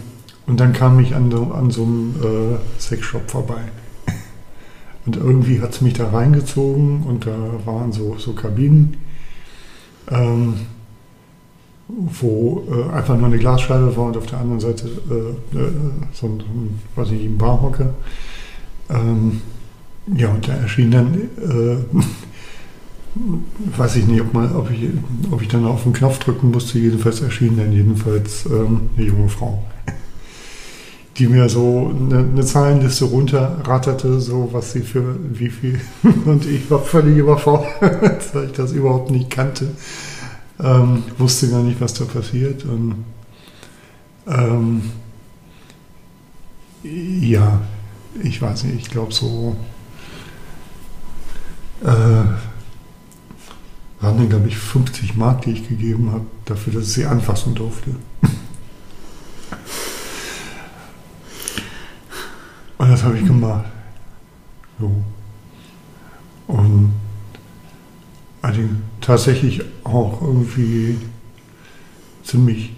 und 0.46 0.60
dann 0.60 0.74
kam 0.74 1.00
ich 1.00 1.14
an 1.16 1.30
so, 1.30 1.52
an 1.52 1.72
so 1.72 1.84
einem 1.84 2.16
äh, 2.22 2.82
Sexshop 2.82 3.30
vorbei. 3.30 3.62
Und 5.06 5.16
irgendwie 5.16 5.62
hat 5.62 5.74
es 5.74 5.82
mich 5.82 5.94
da 5.94 6.10
reingezogen 6.10 7.04
und 7.04 7.26
da 7.26 7.38
waren 7.66 7.94
so, 7.94 8.18
so 8.18 8.34
Kabinen, 8.34 8.98
ähm, 10.10 10.56
wo 11.88 12.66
äh, 12.70 12.94
einfach 12.94 13.16
nur 13.18 13.28
eine 13.28 13.38
Glasscheibe 13.38 13.96
war 13.96 14.08
und 14.08 14.18
auf 14.18 14.26
der 14.26 14.40
anderen 14.40 14.60
Seite 14.60 14.88
äh, 15.10 15.58
äh, 15.58 15.72
so 16.12 16.28
ein, 16.28 16.80
weiß 16.96 17.12
nicht, 17.12 17.24
ein 17.24 17.38
Barhocker. 17.38 17.94
Ähm, 18.90 19.42
ja, 20.14 20.30
und 20.30 20.46
da 20.48 20.54
erschien 20.54 20.92
dann, 20.92 21.14
äh, 21.16 21.78
weiß 23.78 23.98
ich 23.98 24.08
nicht, 24.08 24.22
ob, 24.22 24.34
man, 24.34 24.56
ob, 24.56 24.70
ich, 24.72 24.90
ob 25.32 25.42
ich 25.42 25.48
dann 25.48 25.66
auf 25.66 25.84
den 25.84 25.94
Knopf 25.94 26.20
drücken 26.20 26.52
musste, 26.52 26.80
jedenfalls 26.80 27.22
erschien 27.22 27.58
dann 27.58 27.72
jedenfalls 27.72 28.46
ähm, 28.46 28.90
eine 28.96 29.06
junge 29.06 29.30
Frau 29.30 29.64
die 31.18 31.28
mir 31.28 31.50
so 31.50 31.92
eine, 31.96 32.20
eine 32.20 32.46
Zahlenliste 32.46 33.06
runterratterte, 33.06 34.20
so 34.20 34.50
was 34.52 34.74
sie 34.74 34.82
für 34.82 35.18
wie 35.32 35.50
viel. 35.50 35.80
Und 36.26 36.46
ich 36.46 36.70
war 36.70 36.80
völlig 36.80 37.18
überfordert, 37.18 38.24
weil 38.34 38.46
ich 38.46 38.52
das 38.52 38.72
überhaupt 38.72 39.10
nicht 39.10 39.30
kannte. 39.30 39.70
Ähm, 40.60 41.04
wusste 41.18 41.50
gar 41.50 41.64
nicht, 41.64 41.82
was 41.82 41.94
da 41.94 42.06
passiert. 42.06 42.66
Und 42.66 43.06
ähm, 44.28 44.82
ja, 46.84 47.62
ich 48.22 48.42
weiß 48.42 48.66
nicht, 48.66 48.82
ich 48.82 48.90
glaube 48.90 49.14
so. 49.14 49.56
Äh, 51.84 52.47
waren 54.00 54.18
dann, 54.18 54.30
glaube 54.30 54.48
ich, 54.48 54.58
50 54.58 55.16
Mark, 55.16 55.42
die 55.44 55.52
ich 55.52 55.68
gegeben 55.68 56.12
habe, 56.12 56.26
dafür, 56.46 56.74
dass 56.74 56.84
ich 56.84 56.94
sie 56.94 57.06
anfassen 57.06 57.56
durfte. 57.56 57.92
Und 62.78 62.92
das 62.92 63.04
habe 63.04 63.18
ich 63.18 63.26
gemacht. 63.26 63.66
So. 64.80 65.04
Und 66.48 66.94
also 68.42 68.62
tatsächlich 69.02 69.62
auch 69.84 70.22
irgendwie 70.22 70.98
ziemlich 72.24 72.74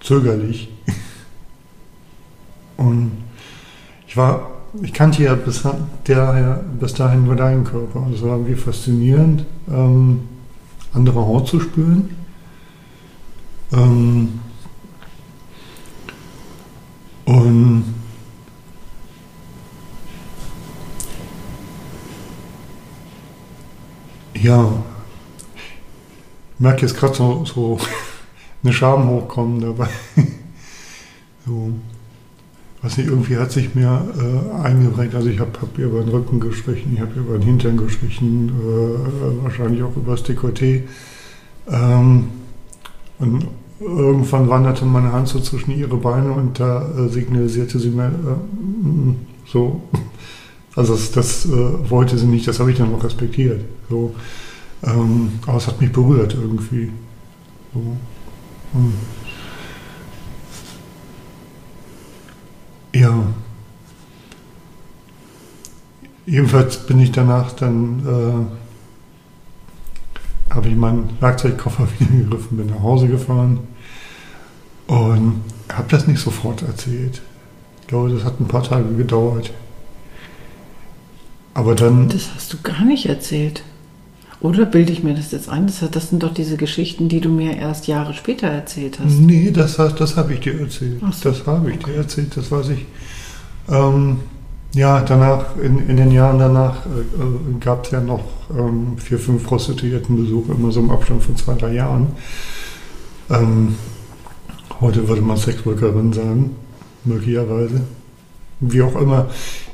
zögerlich. 0.00 0.68
Und 2.76 3.10
ich 4.06 4.16
war, 4.16 4.57
ich 4.82 4.92
kannte 4.92 5.22
ja 5.22 5.34
bis 5.34 5.64
daher, 6.04 6.64
bis 6.78 6.94
dahin 6.94 7.24
nur 7.24 7.36
deinen 7.36 7.64
Körper. 7.64 8.00
Und 8.00 8.14
es 8.14 8.22
war 8.22 8.32
irgendwie 8.36 8.54
faszinierend, 8.54 9.44
ähm, 9.70 10.20
andere 10.92 11.20
Haut 11.20 11.48
zu 11.48 11.60
spüren. 11.60 12.10
Ähm, 13.72 14.40
Und 17.28 17.84
ja, 24.34 24.82
ich 26.54 26.60
merke 26.60 26.86
jetzt 26.86 26.96
gerade 26.96 27.14
so, 27.14 27.44
so 27.44 27.78
eine 28.64 28.72
Scham 28.72 29.10
hochkommen 29.10 29.60
dabei. 29.60 29.90
so, 31.44 31.72
was 32.82 32.96
nicht, 32.96 33.08
irgendwie 33.08 33.36
hat 33.36 33.50
sich 33.50 33.74
mir 33.74 34.04
äh, 34.18 34.62
eingeprägt. 34.62 35.14
Also 35.14 35.28
ich 35.28 35.40
habe 35.40 35.50
hab 35.60 35.76
über 35.78 36.00
den 36.00 36.10
Rücken 36.10 36.40
gestrichen, 36.40 36.92
ich 36.94 37.00
habe 37.00 37.18
über 37.18 37.38
den 37.38 37.42
Hintern 37.42 37.76
gestrichen, 37.76 38.48
äh, 38.50 39.42
wahrscheinlich 39.42 39.82
auch 39.82 39.96
über 39.96 40.12
das 40.12 40.24
Dekolleté. 40.24 40.82
Ähm, 41.68 42.28
und 43.18 43.46
irgendwann 43.80 44.48
wanderte 44.48 44.84
meine 44.84 45.12
Hand 45.12 45.28
so 45.28 45.40
zwischen 45.40 45.76
ihre 45.76 45.96
Beine 45.96 46.32
und 46.32 46.58
da 46.60 46.88
äh, 46.96 47.08
signalisierte 47.08 47.78
sie 47.78 47.90
mir 47.90 48.06
äh, 48.06 49.14
so, 49.46 49.82
also 50.76 50.94
das, 50.94 51.10
das 51.10 51.46
äh, 51.46 51.90
wollte 51.90 52.16
sie 52.16 52.26
nicht, 52.26 52.46
das 52.46 52.60
habe 52.60 52.70
ich 52.70 52.78
dann 52.78 52.94
auch 52.94 53.02
respektiert. 53.02 53.62
So, 53.90 54.14
ähm, 54.84 55.32
aber 55.46 55.56
es 55.56 55.66
hat 55.66 55.80
mich 55.80 55.90
berührt 55.90 56.36
irgendwie. 56.40 56.92
So. 57.74 57.80
Und 58.74 58.92
ja. 62.94 63.26
Jedenfalls 66.26 66.86
bin 66.86 67.00
ich 67.00 67.10
danach 67.12 67.52
dann, 67.52 68.48
äh, 70.50 70.54
habe 70.54 70.68
ich 70.68 70.76
meinen 70.76 71.08
Werkzeugkoffer 71.20 71.88
wieder 71.98 72.10
gegriffen, 72.10 72.58
bin 72.58 72.66
nach 72.66 72.82
Hause 72.82 73.08
gefahren 73.08 73.60
und 74.86 75.42
habe 75.72 75.88
das 75.88 76.06
nicht 76.06 76.20
sofort 76.20 76.62
erzählt. 76.62 77.22
Ich 77.80 77.86
glaube, 77.86 78.10
das 78.10 78.24
hat 78.24 78.40
ein 78.40 78.48
paar 78.48 78.62
Tage 78.62 78.94
gedauert. 78.94 79.52
Aber 81.54 81.74
dann. 81.74 82.08
Das 82.08 82.34
hast 82.34 82.52
du 82.52 82.58
gar 82.62 82.84
nicht 82.84 83.06
erzählt. 83.06 83.62
Oder 84.40 84.66
bilde 84.66 84.92
ich 84.92 85.02
mir 85.02 85.14
das 85.14 85.32
jetzt 85.32 85.48
ein? 85.48 85.66
Das, 85.66 85.82
das 85.90 86.10
sind 86.10 86.22
doch 86.22 86.32
diese 86.32 86.56
Geschichten, 86.56 87.08
die 87.08 87.20
du 87.20 87.28
mir 87.28 87.56
erst 87.56 87.88
Jahre 87.88 88.14
später 88.14 88.46
erzählt 88.46 89.00
hast. 89.00 89.18
Nee, 89.18 89.50
das, 89.50 89.76
das 89.76 90.16
habe 90.16 90.34
ich 90.34 90.40
dir 90.40 90.60
erzählt. 90.60 91.00
So, 91.12 91.30
das 91.30 91.46
habe 91.46 91.70
ich 91.72 91.78
dir 91.78 91.96
erzählt, 91.96 92.36
das 92.36 92.50
weiß 92.50 92.68
ich. 92.68 92.86
Ähm, 93.68 94.18
ja, 94.74 95.00
danach, 95.00 95.56
in, 95.56 95.88
in, 95.88 95.96
den 95.96 96.12
Jahren 96.12 96.38
danach, 96.38 96.86
äh, 96.86 97.00
äh 97.00 97.58
gab 97.58 97.86
es 97.86 97.90
ja 97.90 98.00
noch 98.00 98.24
ähm, 98.56 98.96
vier, 98.98 99.18
fünf 99.18 99.44
Prostituiertenbesuche, 99.44 100.52
immer 100.52 100.70
so 100.70 100.80
im 100.80 100.90
Abstand 100.90 101.22
von 101.22 101.36
zwei, 101.36 101.54
drei 101.54 101.72
Jahren. 101.74 102.08
Ähm, 103.30 103.74
heute 104.80 105.08
würde 105.08 105.22
man 105.22 105.36
Sexworkerin 105.36 106.12
sagen, 106.12 106.56
möglicherweise. 107.04 107.80
Wie 108.60 108.82
auch 108.82 108.94
immer. 109.00 109.26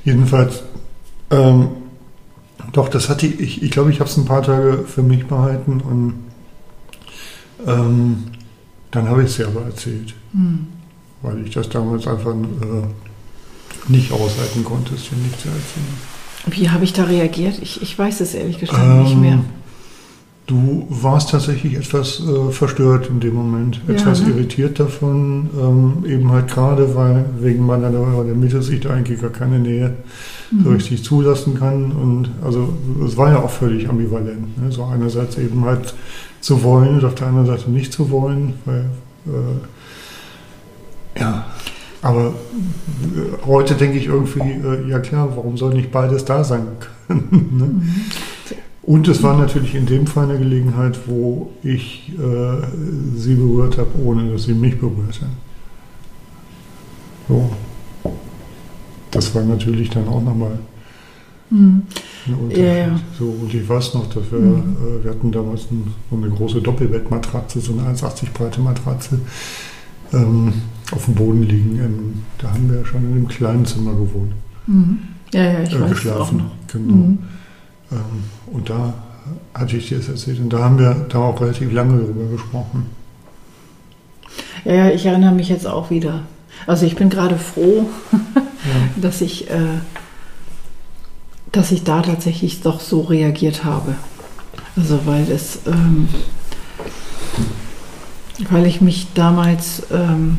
Jedenfalls 0.04 0.62
ähm, 1.30 1.68
doch, 2.72 2.88
das 2.88 3.08
hatte 3.08 3.26
ich, 3.26 3.40
ich, 3.40 3.62
ich 3.62 3.70
glaube, 3.70 3.90
ich 3.90 4.00
habe 4.00 4.08
es 4.08 4.16
ein 4.16 4.24
paar 4.24 4.42
Tage 4.42 4.84
für 4.86 5.02
mich 5.02 5.26
behalten 5.26 5.80
und 5.80 6.14
ähm, 7.66 8.24
dann 8.90 9.08
habe 9.08 9.22
ich 9.22 9.30
es 9.30 9.38
ja 9.38 9.46
aber 9.46 9.62
erzählt. 9.62 10.14
Mhm. 10.32 10.66
Weil 11.22 11.46
ich 11.46 11.54
das 11.54 11.68
damals 11.68 12.06
einfach 12.06 12.34
äh, 12.34 13.88
nicht 13.88 14.12
aushalten 14.12 14.64
konnte, 14.64 14.94
es 14.94 15.08
dir 15.08 15.16
nicht 15.16 15.40
zu 15.40 15.48
erzählen. 15.48 16.14
Wie 16.46 16.68
habe 16.70 16.84
ich 16.84 16.92
da 16.92 17.04
reagiert? 17.04 17.58
Ich, 17.62 17.80
ich 17.80 17.98
weiß 17.98 18.20
es 18.20 18.34
ehrlich 18.34 18.58
gestanden 18.58 18.98
ähm, 18.98 19.02
nicht 19.04 19.16
mehr. 19.16 19.38
Du 20.46 20.86
warst 20.90 21.30
tatsächlich 21.30 21.74
etwas 21.74 22.20
äh, 22.20 22.50
verstört 22.50 23.08
in 23.08 23.18
dem 23.18 23.34
Moment, 23.34 23.80
etwas 23.88 24.20
ja, 24.20 24.26
ne? 24.26 24.34
irritiert 24.34 24.78
davon, 24.78 25.48
ähm, 25.58 26.04
eben 26.06 26.30
halt 26.30 26.48
gerade, 26.48 26.94
weil 26.94 27.24
wegen 27.40 27.64
meiner 27.64 27.90
der 27.90 28.34
Mitte 28.34 28.60
sich 28.60 28.80
da 28.80 28.90
eigentlich 28.90 29.22
gar 29.22 29.30
keine 29.30 29.58
Nähe 29.58 29.94
mhm. 30.50 30.64
so 30.64 30.70
richtig 30.70 31.02
zulassen 31.02 31.58
kann. 31.58 31.92
Und 31.92 32.28
also 32.44 32.74
es 33.06 33.16
war 33.16 33.30
ja 33.30 33.38
auch 33.38 33.50
völlig 33.50 33.88
ambivalent. 33.88 34.62
Ne? 34.62 34.70
So 34.70 34.84
einerseits 34.84 35.38
eben 35.38 35.64
halt 35.64 35.94
zu 36.42 36.62
wollen 36.62 36.96
und 36.96 37.04
auf 37.06 37.14
der 37.14 37.28
anderen 37.28 37.46
Seite 37.46 37.70
nicht 37.70 37.94
zu 37.94 38.10
wollen, 38.10 38.52
weil 38.66 38.90
äh, 39.26 41.20
ja, 41.20 41.46
aber 42.02 42.26
äh, 42.26 43.46
heute 43.46 43.76
denke 43.76 43.96
ich 43.96 44.08
irgendwie, 44.08 44.40
äh, 44.40 44.90
ja 44.90 44.98
klar, 44.98 45.30
warum 45.36 45.56
soll 45.56 45.72
nicht 45.72 45.90
beides 45.90 46.26
da 46.26 46.44
sein 46.44 46.66
können? 47.08 47.28
ne? 47.30 47.64
mhm. 47.64 47.90
Und 48.86 49.08
es 49.08 49.22
war 49.22 49.36
natürlich 49.38 49.74
in 49.74 49.86
dem 49.86 50.06
Fall 50.06 50.28
eine 50.28 50.38
Gelegenheit, 50.38 50.98
wo 51.06 51.50
ich 51.62 52.12
äh, 52.18 53.16
sie 53.16 53.34
berührt 53.34 53.78
habe, 53.78 53.90
ohne 54.04 54.30
dass 54.30 54.44
sie 54.44 54.54
mich 54.54 54.78
berührte. 54.78 55.26
So. 57.28 57.50
Das 59.10 59.34
war 59.34 59.42
natürlich 59.44 59.88
dann 59.90 60.06
auch 60.08 60.22
nochmal 60.22 60.58
mhm. 61.48 61.82
ein 62.26 62.34
Unterschied. 62.34 62.64
Ja, 62.64 62.74
ja. 62.74 63.00
So, 63.18 63.24
und 63.26 63.54
ich 63.54 63.66
weiß 63.66 63.94
noch, 63.94 64.06
dass 64.08 64.30
wir, 64.30 64.38
mhm. 64.38 64.76
äh, 65.00 65.04
wir 65.04 65.10
hatten 65.12 65.32
damals 65.32 65.70
ein, 65.70 65.94
so 66.10 66.16
eine 66.16 66.28
große 66.28 66.60
Doppelbettmatratze, 66.60 67.60
so 67.60 67.72
eine 67.72 67.82
1,80 67.96 68.32
breite 68.34 68.60
Matratze, 68.60 69.18
ähm, 70.12 70.52
auf 70.92 71.06
dem 71.06 71.14
Boden 71.14 71.42
liegen. 71.44 71.78
In, 71.78 72.22
da 72.36 72.52
haben 72.52 72.70
wir 72.70 72.84
schon 72.84 73.02
in 73.04 73.12
einem 73.12 73.28
kleinen 73.28 73.64
Zimmer 73.64 73.92
gewohnt. 73.92 74.32
Mhm. 74.66 74.98
Ja, 75.32 75.44
ja, 75.44 75.62
ich 75.62 75.72
äh, 75.72 75.80
weiß 75.80 75.90
geschlafen. 75.90 76.20
auch 76.20 76.32
noch. 76.32 76.50
Genau. 76.70 77.18
Ähm, 77.92 78.24
und 78.46 78.70
da 78.70 78.94
hatte 79.54 79.76
ich 79.76 79.88
dir 79.88 79.98
das 79.98 80.08
erzählt 80.08 80.40
und 80.40 80.52
da 80.52 80.58
haben 80.58 80.78
wir 80.78 81.06
da 81.08 81.18
auch 81.18 81.40
relativ 81.40 81.72
lange 81.72 82.02
drüber 82.02 82.30
gesprochen. 82.30 82.86
Ja, 84.64 84.90
ich 84.90 85.06
erinnere 85.06 85.32
mich 85.32 85.48
jetzt 85.48 85.66
auch 85.66 85.90
wieder. 85.90 86.22
Also 86.66 86.86
ich 86.86 86.96
bin 86.96 87.10
gerade 87.10 87.36
froh, 87.36 87.88
ja. 88.12 88.20
dass 88.96 89.20
ich, 89.20 89.50
äh, 89.50 89.78
dass 91.52 91.72
ich 91.72 91.84
da 91.84 92.02
tatsächlich 92.02 92.62
doch 92.62 92.80
so 92.80 93.02
reagiert 93.02 93.64
habe. 93.64 93.94
Also 94.76 95.06
weil 95.06 95.30
es, 95.30 95.60
ähm, 95.66 96.08
weil 98.50 98.66
ich 98.66 98.80
mich 98.80 99.08
damals 99.14 99.84
ähm, 99.92 100.38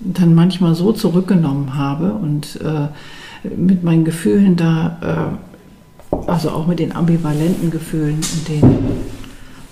dann 0.00 0.34
manchmal 0.34 0.74
so 0.74 0.92
zurückgenommen 0.92 1.74
habe 1.74 2.12
und 2.12 2.60
äh, 2.62 2.88
mit 3.48 3.82
meinen 3.82 4.04
Gefühlen 4.04 4.56
da 4.56 4.98
äh, 5.34 5.47
also 6.26 6.50
auch 6.50 6.66
mit 6.66 6.78
den 6.78 6.94
ambivalenten 6.94 7.70
Gefühlen 7.70 8.16
und 8.16 8.48
den 8.48 8.78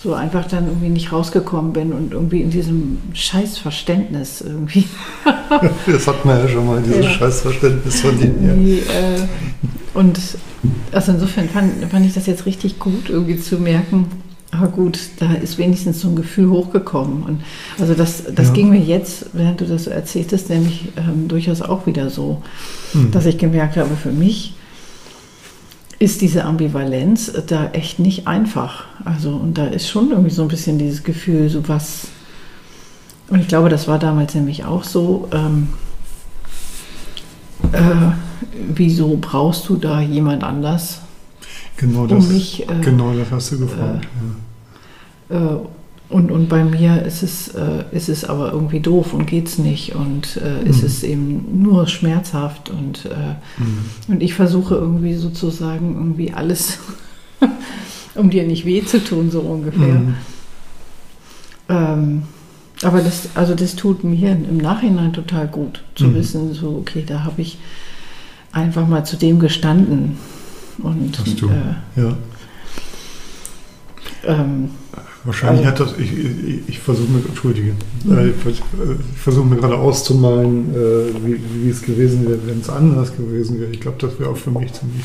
so 0.02 0.14
einfach 0.14 0.46
dann 0.46 0.66
irgendwie 0.66 0.88
nicht 0.88 1.11
rausgekommen 1.11 1.72
bin 1.72 1.92
und 1.92 2.12
irgendwie 2.12 2.42
in 2.42 2.50
diesem 2.50 2.98
Scheißverständnis 3.12 4.40
irgendwie. 4.40 4.87
das 5.87 6.06
hat 6.06 6.24
man 6.24 6.38
ja 6.38 6.48
schon 6.48 6.66
mal, 6.66 6.82
dieses 6.82 7.04
ja. 7.04 7.11
Scheißverständnis 7.11 8.00
von 8.00 8.18
denen. 8.18 8.68
Ja. 8.68 8.82
Äh, 8.82 9.26
und 9.94 10.20
also 10.92 11.12
insofern 11.12 11.48
fand, 11.48 11.85
fand 11.90 12.06
ich 12.06 12.14
das 12.14 12.26
jetzt 12.26 12.46
richtig 12.46 12.78
gut, 12.78 13.09
irgendwie 13.09 13.38
zu 13.38 13.56
merken, 13.56 14.06
aber 14.50 14.68
gut, 14.68 14.98
da 15.18 15.32
ist 15.35 15.59
wenigstens 15.59 16.00
so 16.00 16.09
ein 16.09 16.16
Gefühl 16.16 16.50
hochgekommen. 16.50 17.22
Und 17.22 17.40
also 17.78 17.94
das, 17.94 18.24
das 18.32 18.48
ja. 18.48 18.54
ging 18.54 18.70
mir 18.70 18.80
jetzt, 18.80 19.26
während 19.32 19.61
du 19.61 19.64
das 19.64 19.85
so 19.85 19.90
erzähltest, 19.90 20.50
nämlich 20.50 20.88
ähm, 20.96 21.28
durchaus 21.28 21.62
auch 21.62 21.87
wieder 21.87 22.11
so, 22.11 22.42
mhm. 22.94 23.11
dass 23.11 23.26
ich 23.26 23.38
gemerkt 23.38 23.76
habe, 23.76 23.96
für 23.96 24.12
mich 24.12 24.54
ist 25.98 26.20
diese 26.20 26.44
Ambivalenz 26.44 27.32
da 27.46 27.70
echt 27.70 27.98
nicht 27.98 28.26
einfach. 28.26 28.85
Also, 29.04 29.30
und 29.30 29.56
da 29.56 29.66
ist 29.66 29.88
schon 29.88 30.11
irgendwie 30.11 30.30
so 30.30 30.42
ein 30.42 30.48
bisschen 30.48 30.78
dieses 30.78 31.02
Gefühl, 31.02 31.48
so 31.48 31.66
was. 31.68 32.09
Und 33.28 33.40
ich 33.40 33.48
glaube, 33.48 33.68
das 33.68 33.88
war 33.88 33.98
damals 33.98 34.35
nämlich 34.35 34.64
auch 34.64 34.85
so. 34.85 35.28
Ähm, 35.32 35.68
äh, 37.72 38.12
wieso 38.74 39.18
brauchst 39.20 39.68
du 39.68 39.76
da 39.76 40.00
jemand 40.00 40.44
anders? 40.44 41.00
Genau 41.76 42.06
das, 42.06 42.24
um 42.24 42.32
mich, 42.32 42.68
äh, 42.68 42.80
genau 42.80 43.12
das 43.12 43.30
hast 43.30 43.52
du 43.52 43.59
gefragt. 43.61 44.06
Äh, 45.28 45.35
ja. 45.35 45.61
Und, 46.09 46.31
und 46.31 46.49
bei 46.49 46.62
mir 46.62 47.03
ist 47.03 47.25
es, 47.25 47.49
äh, 47.49 47.85
ist 47.90 48.09
es 48.09 48.25
aber 48.25 48.53
irgendwie 48.53 48.79
doof 48.79 49.12
und 49.12 49.27
geht's 49.27 49.59
nicht 49.59 49.97
und 49.97 50.37
äh, 50.37 50.62
mhm. 50.62 50.71
ist 50.71 50.85
es 50.85 51.03
eben 51.03 51.62
nur 51.62 51.88
schmerzhaft 51.88 52.71
und, 52.71 53.07
äh, 53.07 53.35
mhm. 53.61 53.79
und 54.07 54.23
ich 54.23 54.35
versuche 54.35 54.77
irgendwie 54.77 55.14
sozusagen 55.14 55.97
irgendwie 55.97 56.33
alles, 56.33 56.79
um 58.14 58.31
dir 58.31 58.45
nicht 58.45 58.64
weh 58.64 58.85
zu 58.85 59.03
tun, 59.03 59.33
so 59.33 59.40
ungefähr. 59.40 59.95
Mhm. 59.95 60.14
Ähm, 61.69 62.23
aber 62.83 63.01
das, 63.01 63.31
also 63.35 63.57
das 63.57 63.75
tut 63.75 64.05
mir 64.05 64.31
im 64.31 64.59
Nachhinein 64.59 65.12
total 65.12 65.49
gut, 65.49 65.83
zu 65.97 66.05
mhm. 66.05 66.14
wissen, 66.14 66.55
so, 66.55 66.77
okay, 66.77 67.03
da 67.05 67.25
habe 67.25 67.42
ich 67.42 67.59
einfach 68.53 68.87
mal 68.87 69.05
zu 69.05 69.16
dem 69.16 69.40
gestanden. 69.40 70.19
Und, 70.79 71.19
Hast 71.19 71.40
du, 71.40 71.49
äh, 71.49 72.01
ja. 72.01 72.16
Ähm, 74.25 74.71
Wahrscheinlich 75.27 75.67
also, 75.67 75.85
hat 75.85 75.93
das, 75.93 75.99
ich, 75.99 76.12
ich, 76.12 76.69
ich 76.69 76.79
versuche 76.79 77.11
mir, 77.11 77.19
entschuldige, 77.19 77.75
mhm. 78.05 78.19
Äh, 78.19 78.29
ich, 78.29 78.47
ich 78.47 79.19
versuche 79.19 79.47
mir 79.47 79.57
gerade 79.57 79.77
auszumalen, 79.77 80.75
äh, 80.75 81.27
wie, 81.27 81.41
wie 81.65 81.69
es 81.69 81.83
gewesen 81.83 82.29
wäre, 82.29 82.39
wenn 82.47 82.61
es 82.61 82.71
anders 82.71 83.15
gewesen 83.15 83.61
wäre. 83.61 83.71
Ich 83.73 83.81
glaube, 83.81 83.99
das 84.01 84.19
wäre 84.19 84.31
auch 84.31 84.37
für 84.37 84.53
mich 84.53 84.73
ziemlich 84.73 85.05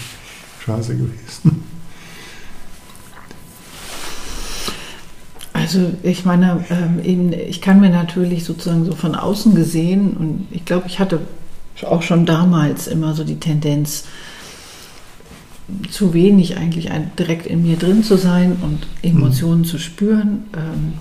scheiße 0.64 0.96
gewesen. 0.96 1.64
Also 5.54 5.72
Also 5.72 5.92
ich 6.04 6.26
meine, 6.26 6.66
ähm, 6.70 7.00
eben, 7.04 7.34
ich 7.34 7.62
kann 7.62 7.80
mir 7.80 7.90
natürlich 7.90 8.44
sozusagen 8.44 8.84
so 8.84 8.94
von 8.94 9.16
außen 9.16 9.56
gesehen 9.56 10.18
und 10.18 10.48
ich 10.52 10.66
glaube, 10.66 10.88
ich 10.88 11.00
hatte 11.00 11.20
auch 11.84 12.02
schon 12.02 12.26
damals 12.26 12.88
immer 12.88 13.14
so 13.14 13.24
die 13.24 13.40
Tendenz, 13.40 14.04
zu 15.90 16.14
wenig 16.14 16.58
eigentlich 16.58 16.92
ein, 16.92 17.12
direkt 17.18 17.46
in 17.46 17.64
mir 17.64 17.78
drin 17.78 18.04
zu 18.04 18.18
sein 18.18 18.58
und 18.62 18.88
Emotionen 19.02 19.62
mhm. 19.62 19.66
zu 19.66 19.78
spüren. 19.78 20.46
Ähm, 20.56 20.94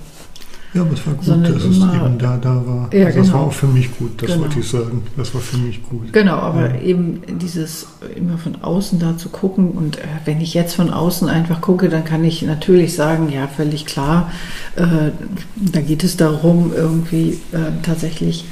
ja, 0.73 0.83
aber 0.83 0.92
es 0.92 1.05
war 1.05 1.14
gut, 1.14 1.27
dass 1.27 1.64
es 1.64 1.77
eben 1.79 2.18
da, 2.18 2.37
da 2.37 2.64
war. 2.64 2.94
Ja, 2.94 3.07
also 3.07 3.18
genau. 3.18 3.27
Das 3.27 3.33
war 3.33 3.40
auch 3.40 3.53
für 3.53 3.66
mich 3.66 3.96
gut, 3.99 4.23
das 4.23 4.29
Genau. 4.31 4.42
wollte 4.42 4.61
ich 4.61 4.68
sagen. 4.68 5.03
Das 5.16 5.35
war 5.35 5.40
für 5.40 5.57
mich 5.57 5.83
gut. 5.83 6.12
Genau, 6.12 6.37
aber 6.37 6.75
Ja. 6.77 6.81
eben 6.81 7.23
dieses 7.40 7.88
immer 8.14 8.38
von 8.38 8.62
außen 8.62 9.01
da 9.01 9.16
zu 9.16 9.31
gucken 9.31 9.73
und 9.73 9.99
äh, 9.99 10.03
wenn 10.27 10.40
ich 10.40 10.55
jetzt 10.55 10.75
von 10.75 10.90
außen 10.90 11.29
einfach 11.29 11.61
gucke, 11.61 11.88
dann 11.88 12.05
kann 12.05 12.25
ich 12.25 12.42
natürlich 12.42 12.94
sagen, 12.94 13.31
ja, 13.33 13.49
völlig 13.49 13.85
klar, 13.85 14.31
äh, 14.77 15.11
da 15.57 15.81
geht 15.81 16.05
es 16.05 16.16
darum, 16.16 16.73
irgendwie 16.73 17.40
äh, 17.51 17.73
tatsächlich 17.83 18.44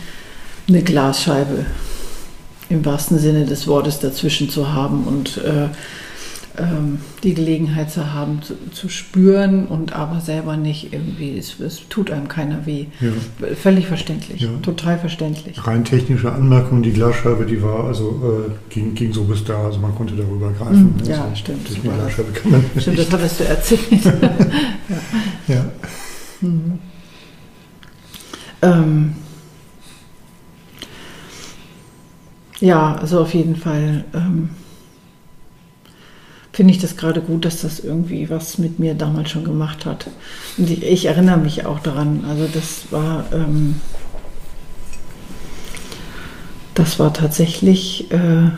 eine 0.68 0.83
Glasscheibe 0.83 1.66
im 2.71 2.85
wahrsten 2.85 3.19
Sinne 3.19 3.45
des 3.47 3.67
Wortes 3.67 3.99
dazwischen 4.01 4.49
zu 4.51 4.73
haben 4.73 5.05
und 5.05 5.39
äh, 5.39 5.69
ähm, 6.61 6.99
die 7.23 7.35
Gelegenheit 7.35 7.91
zu 7.91 8.13
haben, 8.13 8.43
zu, 8.43 8.55
zu 8.73 8.89
spüren 8.89 9.67
und 9.67 9.93
aber 9.93 10.21
selber 10.21 10.57
nicht 10.57 10.93
irgendwie, 10.93 11.39
es, 11.39 11.61
es 11.61 11.83
tut 11.89 12.11
einem 12.11 12.27
keiner 12.29 12.67
weh. 12.67 12.87
Ja. 13.01 13.11
Völlig 13.55 13.87
verständlich, 13.87 14.41
Ja. 14.43 14.49
total 14.63 14.99
verständlich. 14.99 15.65
Rein 15.67 15.85
technische 15.85 16.33
Anmerkung, 16.33 16.83
die 16.83 16.93
Glasscheibe, 16.93 17.47
die 17.47 17.63
war 17.63 17.85
also 17.85 18.47
äh, 18.49 18.75
ging, 18.75 18.95
ging 18.95 19.13
so 19.13 19.25
bis 19.25 19.45
da, 19.45 19.65
also 19.67 19.79
man 19.79 19.95
konnte 19.95 20.15
darüber 20.15 20.51
greifen. 20.51 20.95
Mhm, 21.01 21.05
ja, 21.09 21.23
also, 21.25 21.37
stimmt, 21.37 21.69
das. 21.71 21.81
Glasscheibe 21.81 22.33
kann 22.33 22.51
man 22.51 22.65
Stimmt, 22.77 22.97
nicht. 22.99 23.13
das 23.13 23.19
hattest 23.21 23.41
du 23.41 23.45
erzählt. 23.45 23.83
Ja. 25.49 25.65
Mhm. 26.41 26.79
Ähm, 28.63 29.13
ja, 32.61 32.97
also 32.97 33.21
auf 33.21 33.35
jeden 33.35 33.57
Fall 33.57 34.05
ähm, 34.14 34.51
finde 36.53 36.75
ich 36.75 36.81
das 36.81 36.97
gerade 36.97 37.21
gut, 37.21 37.44
dass 37.44 37.62
das 37.62 37.79
irgendwie 37.79 38.31
was 38.31 38.59
mit 38.59 38.81
mir 38.81 38.94
damals 38.94 39.31
schon 39.31 39.44
gemacht 39.44 39.87
hat. 39.87 40.09
Und 40.57 40.68
ich, 40.68 40.83
ich 40.83 41.05
erinnere 41.05 41.37
mich 41.37 41.64
auch 41.66 41.79
daran. 41.79 42.25
Also 42.29 42.49
das 42.53 42.90
war, 42.90 43.27
ähm, 43.33 43.81
das 46.75 46.99
war 46.99 47.14
tatsächlich, 47.14 48.11
äh, 48.11 48.51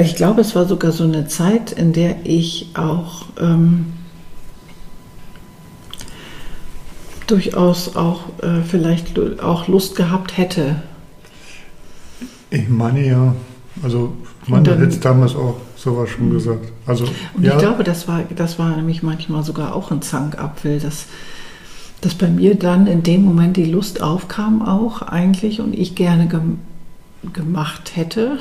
ich 0.00 0.14
glaube, 0.14 0.40
es 0.40 0.54
war 0.54 0.66
sogar 0.66 0.92
so 0.92 1.02
eine 1.02 1.26
Zeit, 1.26 1.72
in 1.72 1.92
der 1.92 2.24
ich 2.24 2.68
auch 2.74 3.26
ähm, 3.40 3.92
durchaus 7.26 7.96
auch 7.96 8.20
äh, 8.42 8.62
vielleicht 8.62 9.18
auch 9.40 9.66
Lust 9.66 9.96
gehabt 9.96 10.36
hätte. 10.36 10.82
Ich 12.50 12.68
meine 12.68 13.06
ja, 13.06 13.34
also 13.82 14.12
man 14.46 14.66
hat 14.66 14.80
jetzt 14.80 15.04
damals 15.04 15.34
auch 15.34 15.56
sowas 15.76 16.10
schon 16.10 16.30
gesagt. 16.30 16.72
Also 16.86 17.04
Und 17.34 17.44
ja, 17.44 17.52
ich 17.52 17.58
glaube, 17.58 17.84
das 17.84 18.08
war, 18.08 18.22
das 18.34 18.58
war 18.58 18.74
nämlich 18.76 19.02
manchmal 19.02 19.44
sogar 19.44 19.74
auch 19.74 19.90
ein 19.90 20.02
Zankapfel, 20.02 20.80
dass, 20.80 21.06
dass 22.00 22.14
bei 22.14 22.28
mir 22.28 22.54
dann 22.54 22.86
in 22.86 23.02
dem 23.02 23.24
Moment 23.24 23.56
die 23.56 23.64
Lust 23.64 24.02
aufkam 24.02 24.62
auch 24.62 25.02
eigentlich 25.02 25.60
und 25.60 25.74
ich 25.74 25.94
gerne 25.94 26.26
gem 26.26 26.58
gemacht 27.32 27.96
hätte, 27.96 28.38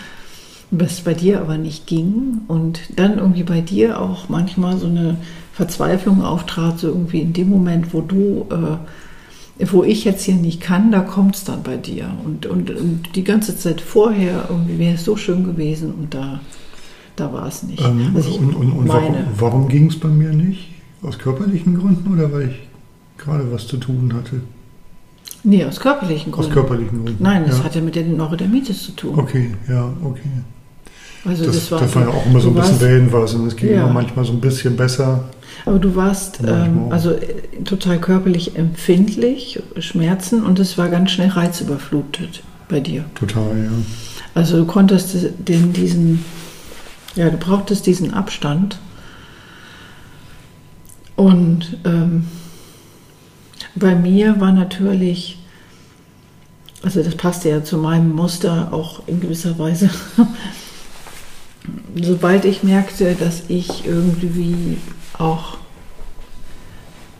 was 0.70 1.00
bei 1.00 1.14
dir 1.14 1.40
aber 1.40 1.58
nicht 1.58 1.88
ging 1.88 2.42
und 2.46 2.80
dann 2.96 3.18
irgendwie 3.18 3.42
bei 3.42 3.60
dir 3.60 4.00
auch 4.00 4.28
manchmal 4.28 4.78
so 4.78 4.86
eine 4.86 5.16
Verzweiflung 5.52 6.22
auftrat, 6.22 6.78
so 6.78 6.88
irgendwie 6.88 7.20
in 7.20 7.32
dem 7.32 7.50
Moment, 7.50 7.92
wo 7.92 8.00
du, 8.00 8.46
äh, 8.50 8.76
wo 9.70 9.84
ich 9.84 10.04
jetzt 10.04 10.24
hier 10.24 10.34
nicht 10.34 10.60
kann, 10.60 10.90
da 10.90 11.00
kommt 11.00 11.36
es 11.36 11.44
dann 11.44 11.62
bei 11.62 11.76
dir 11.76 12.10
und, 12.24 12.46
und, 12.46 12.70
und 12.70 13.14
die 13.14 13.22
ganze 13.24 13.56
Zeit 13.56 13.80
vorher 13.80 14.46
irgendwie 14.48 14.78
wäre 14.78 14.94
es 14.94 15.04
so 15.04 15.16
schön 15.16 15.44
gewesen 15.44 15.92
und 15.94 16.12
da, 16.14 16.40
da 17.16 17.32
war 17.32 17.46
es 17.46 17.62
nicht. 17.62 17.80
ähm, 17.80 18.12
Also 18.16 18.32
und, 18.34 18.54
und, 18.54 18.88
warum, 18.88 19.14
warum 19.38 19.68
ging 19.68 19.86
es 19.88 19.98
bei 20.00 20.08
mir 20.08 20.30
nicht? 20.30 20.70
Aus 21.02 21.18
körperlichen 21.18 21.78
Gründen 21.78 22.12
oder 22.12 22.32
weil 22.32 22.48
ich 22.50 22.68
gerade 23.22 23.50
was 23.52 23.66
zu 23.68 23.76
tun 23.76 24.12
hatte? 24.14 24.40
Nee, 25.44 25.64
aus 25.64 25.78
körperlichen 25.78 26.32
Aus 26.32 26.38
Gründen. 26.40 26.52
körperlichen 26.54 27.04
Gründen. 27.04 27.22
Nein, 27.22 27.44
das 27.46 27.58
ja. 27.58 27.64
hat 27.64 27.74
ja 27.74 27.80
mit 27.82 27.94
der 27.94 28.04
Neurodermitis 28.06 28.82
zu 28.84 28.92
tun. 28.92 29.18
Okay, 29.18 29.50
ja, 29.68 29.92
okay. 30.02 30.22
Also 31.26 31.44
Das, 31.44 31.54
das, 31.56 31.70
war, 31.70 31.80
das 31.80 31.94
war 31.94 32.02
ja 32.02 32.08
auch 32.08 32.26
immer 32.26 32.40
so 32.40 32.48
ein 32.48 32.54
bisschen 32.54 32.80
Wellenweise. 32.80 33.46
Es 33.46 33.54
ging 33.56 33.70
Ja. 33.70 33.84
immer 33.84 33.92
manchmal 33.92 34.24
so 34.24 34.32
ein 34.32 34.40
bisschen 34.40 34.76
besser. 34.76 35.24
Aber 35.64 35.78
du 35.78 35.96
warst 35.96 36.40
ähm, 36.46 36.86
also 36.90 37.12
äh, 37.12 37.62
total 37.64 37.98
körperlich 37.98 38.56
empfindlich, 38.56 39.62
Schmerzen 39.78 40.44
und 40.44 40.58
es 40.58 40.76
war 40.76 40.88
ganz 40.88 41.10
schnell 41.10 41.30
reizüberflutet 41.30 42.42
bei 42.68 42.80
dir. 42.80 43.04
Total, 43.14 43.56
ja. 43.64 43.70
Also 44.34 44.58
du 44.58 44.64
konntest 44.66 45.16
den, 45.38 45.72
diesen, 45.72 46.24
ja, 47.14 47.30
du 47.30 47.36
brauchtest 47.36 47.86
diesen 47.86 48.12
Abstand. 48.12 48.78
Und 51.16 51.78
ähm, 51.84 52.26
bei 53.76 53.94
mir 53.94 54.40
war 54.40 54.52
natürlich, 54.52 55.38
also 56.82 57.02
das 57.02 57.14
passte 57.14 57.50
ja 57.50 57.62
zu 57.62 57.78
meinem 57.78 58.12
Muster 58.12 58.72
auch 58.72 59.06
in 59.06 59.20
gewisser 59.20 59.58
Weise. 59.58 59.88
Sobald 62.02 62.44
ich 62.44 62.64
merkte, 62.64 63.14
dass 63.14 63.44
ich 63.48 63.86
irgendwie 63.86 64.78
auch 65.18 65.58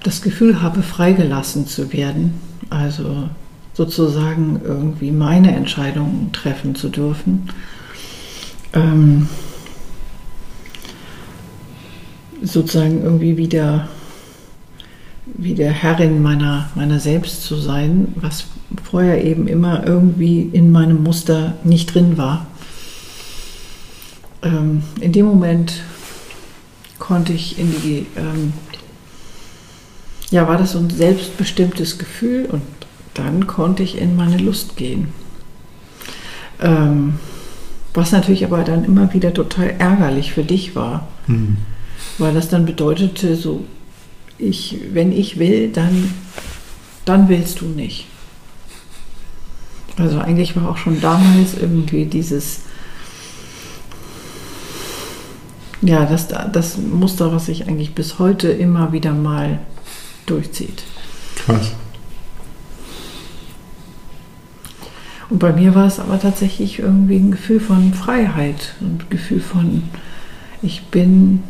das 0.03 0.23
Gefühl 0.23 0.61
habe, 0.61 0.83
freigelassen 0.83 1.67
zu 1.67 1.93
werden, 1.93 2.35
also 2.71 3.29
sozusagen 3.73 4.61
irgendwie 4.65 5.11
meine 5.11 5.55
Entscheidungen 5.55 6.31
treffen 6.33 6.75
zu 6.75 6.89
dürfen, 6.89 7.49
ähm, 8.73 9.29
sozusagen 12.43 13.03
irgendwie 13.03 13.37
wieder, 13.37 13.89
wieder 15.27 15.71
Herrin 15.71 16.23
meiner, 16.23 16.71
meiner 16.75 17.01
selbst 17.01 17.43
zu 17.43 17.57
sein, 17.57 18.09
was 18.17 18.47
vorher 18.83 19.25
eben 19.25 19.49
immer 19.49 19.87
irgendwie 19.87 20.43
in 20.43 20.71
meinem 20.71 21.03
Muster 21.03 21.55
nicht 21.65 21.95
drin 21.95 22.19
war. 22.19 22.47
Ähm, 24.43 24.83
in 25.01 25.13
dem 25.13 25.27
Moment 25.27 25.83
konnte 26.99 27.33
ich 27.33 27.59
in 27.59 27.71
die, 27.83 28.07
ähm, 28.17 28.53
ja, 30.31 30.49
war 30.49 30.57
das 30.57 30.73
so 30.73 30.79
ein 30.79 30.91
selbstbestimmtes 30.91 31.99
Gefühl 31.99 32.47
und 32.47 32.63
dann 33.15 33.47
konnte 33.47 33.83
ich 33.83 33.99
in 33.99 34.17
meine 34.17 34.39
Lust 34.39 34.77
gehen. 34.77 35.09
Ähm, 36.61 37.15
was 37.93 38.13
natürlich 38.13 38.45
aber 38.45 38.65
dann 38.65 38.85
immer 38.85 39.13
wieder 39.15 39.33
total 39.33 39.75
ärgerlich 39.79 40.33
für 40.33 40.45
dich 40.45 40.75
war, 40.75 41.09
Hm. 41.27 41.57
weil 42.19 42.35
das 42.35 42.49
dann 42.49 42.67
bedeutete, 42.67 43.37
so, 43.37 43.65
ich, 44.39 44.79
wenn 44.93 45.13
ich 45.13 45.39
will, 45.39 45.71
dann, 45.71 46.13
dann 47.05 47.29
willst 47.29 47.61
du 47.61 47.67
nicht. 47.67 48.07
Also 49.97 50.19
eigentlich 50.19 50.57
war 50.57 50.69
auch 50.69 50.77
schon 50.77 51.01
damals 51.01 51.55
irgendwie 51.61 52.07
dieses, 52.07 52.63
ja, 55.85 56.07
das, 56.07 56.29
das 56.29 56.79
Muster, 56.79 57.33
was 57.33 57.47
sich 57.47 57.69
eigentlich 57.69 57.95
bis 57.95 58.19
heute 58.19 58.49
immer 58.49 58.93
wieder 58.93 59.13
mal 59.13 59.59
durchzieht. 60.27 60.83
Krass. 61.37 61.73
Und 65.31 65.39
bei 65.39 65.53
mir 65.53 65.75
war 65.75 65.87
es 65.87 65.99
aber 65.99 66.21
tatsächlich 66.21 66.79
irgendwie 66.79 67.17
ein 67.17 67.31
Gefühl 67.31 67.61
von 67.61 67.95
Freiheit 67.95 68.75
und 68.81 69.03
ein 69.03 69.11
Gefühl 69.11 69.41
von, 69.41 69.83
ich 70.63 70.85
bin, 70.87 71.43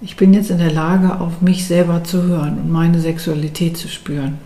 ich 0.00 0.16
bin 0.16 0.32
jetzt 0.34 0.50
in 0.50 0.58
der 0.58 0.72
Lage, 0.72 1.20
auf 1.20 1.40
mich 1.42 1.66
selber 1.66 2.04
zu 2.04 2.22
hören 2.22 2.58
und 2.58 2.70
meine 2.70 3.00
Sexualität 3.00 3.76
zu 3.76 3.88
spüren. 3.88 4.38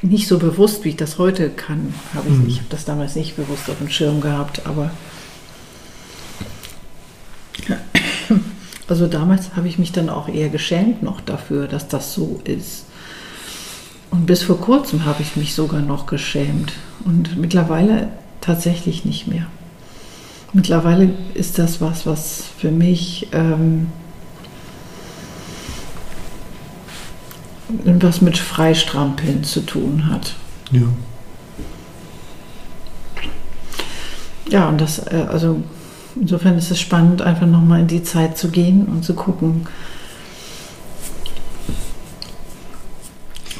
Nicht 0.00 0.26
so 0.26 0.38
bewusst, 0.38 0.84
wie 0.84 0.90
ich 0.90 0.96
das 0.96 1.18
heute 1.18 1.50
kann, 1.50 1.94
habe 2.14 2.28
ich, 2.28 2.38
Mhm. 2.38 2.48
ich 2.48 2.56
habe 2.58 2.66
das 2.70 2.84
damals 2.84 3.14
nicht 3.14 3.36
bewusst 3.36 3.68
auf 3.70 3.78
dem 3.78 3.88
Schirm 3.88 4.20
gehabt, 4.20 4.66
aber 4.66 4.90
also 8.88 9.06
damals 9.06 9.54
habe 9.56 9.68
ich 9.68 9.78
mich 9.78 9.92
dann 9.92 10.08
auch 10.08 10.28
eher 10.28 10.48
geschämt 10.48 11.02
noch 11.02 11.20
dafür, 11.20 11.68
dass 11.68 11.88
das 11.88 12.14
so 12.14 12.40
ist. 12.44 12.84
Und 14.10 14.26
bis 14.26 14.42
vor 14.42 14.60
kurzem 14.60 15.04
habe 15.04 15.22
ich 15.22 15.36
mich 15.36 15.54
sogar 15.54 15.80
noch 15.80 16.06
geschämt. 16.06 16.72
Und 17.04 17.38
mittlerweile 17.38 18.08
tatsächlich 18.40 19.04
nicht 19.04 19.26
mehr. 19.26 19.46
Mittlerweile 20.52 21.14
ist 21.32 21.58
das 21.58 21.80
was, 21.80 22.04
was 22.04 22.44
für 22.58 22.70
mich 22.70 23.28
ähm, 23.32 23.88
was 27.84 28.20
mit 28.20 28.36
Freistrampeln 28.36 29.44
zu 29.44 29.60
tun 29.60 30.10
hat. 30.10 30.34
Ja. 30.70 30.82
Ja, 34.50 34.68
und 34.68 34.80
das, 34.80 34.98
äh, 35.06 35.26
also 35.30 35.62
insofern 36.20 36.58
ist 36.58 36.70
es 36.70 36.80
spannend, 36.80 37.22
einfach 37.22 37.46
nochmal 37.46 37.80
in 37.80 37.86
die 37.86 38.02
Zeit 38.02 38.36
zu 38.38 38.48
gehen 38.48 38.86
und 38.86 39.04
zu 39.04 39.14
gucken, 39.14 39.66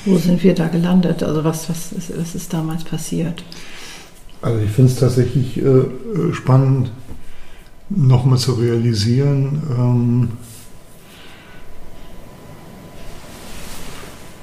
wo 0.05 0.19
sind 0.19 0.43
wir 0.43 0.55
da 0.55 0.69
gelandet? 0.69 1.23
Also 1.23 1.45
was, 1.45 1.69
was, 1.69 1.93
ist, 1.93 2.19
was 2.19 2.35
ist 2.35 2.53
damals 2.53 2.85
passiert? 2.85 3.45
Also 4.41 4.59
ich 4.59 4.71
finde 4.71 4.91
es 4.91 4.99
tatsächlich 4.99 5.59
äh, 5.59 5.85
spannend, 6.33 6.91
nochmal 7.89 8.39
zu 8.39 8.55
realisieren, 8.55 9.63
ähm, 9.79 10.29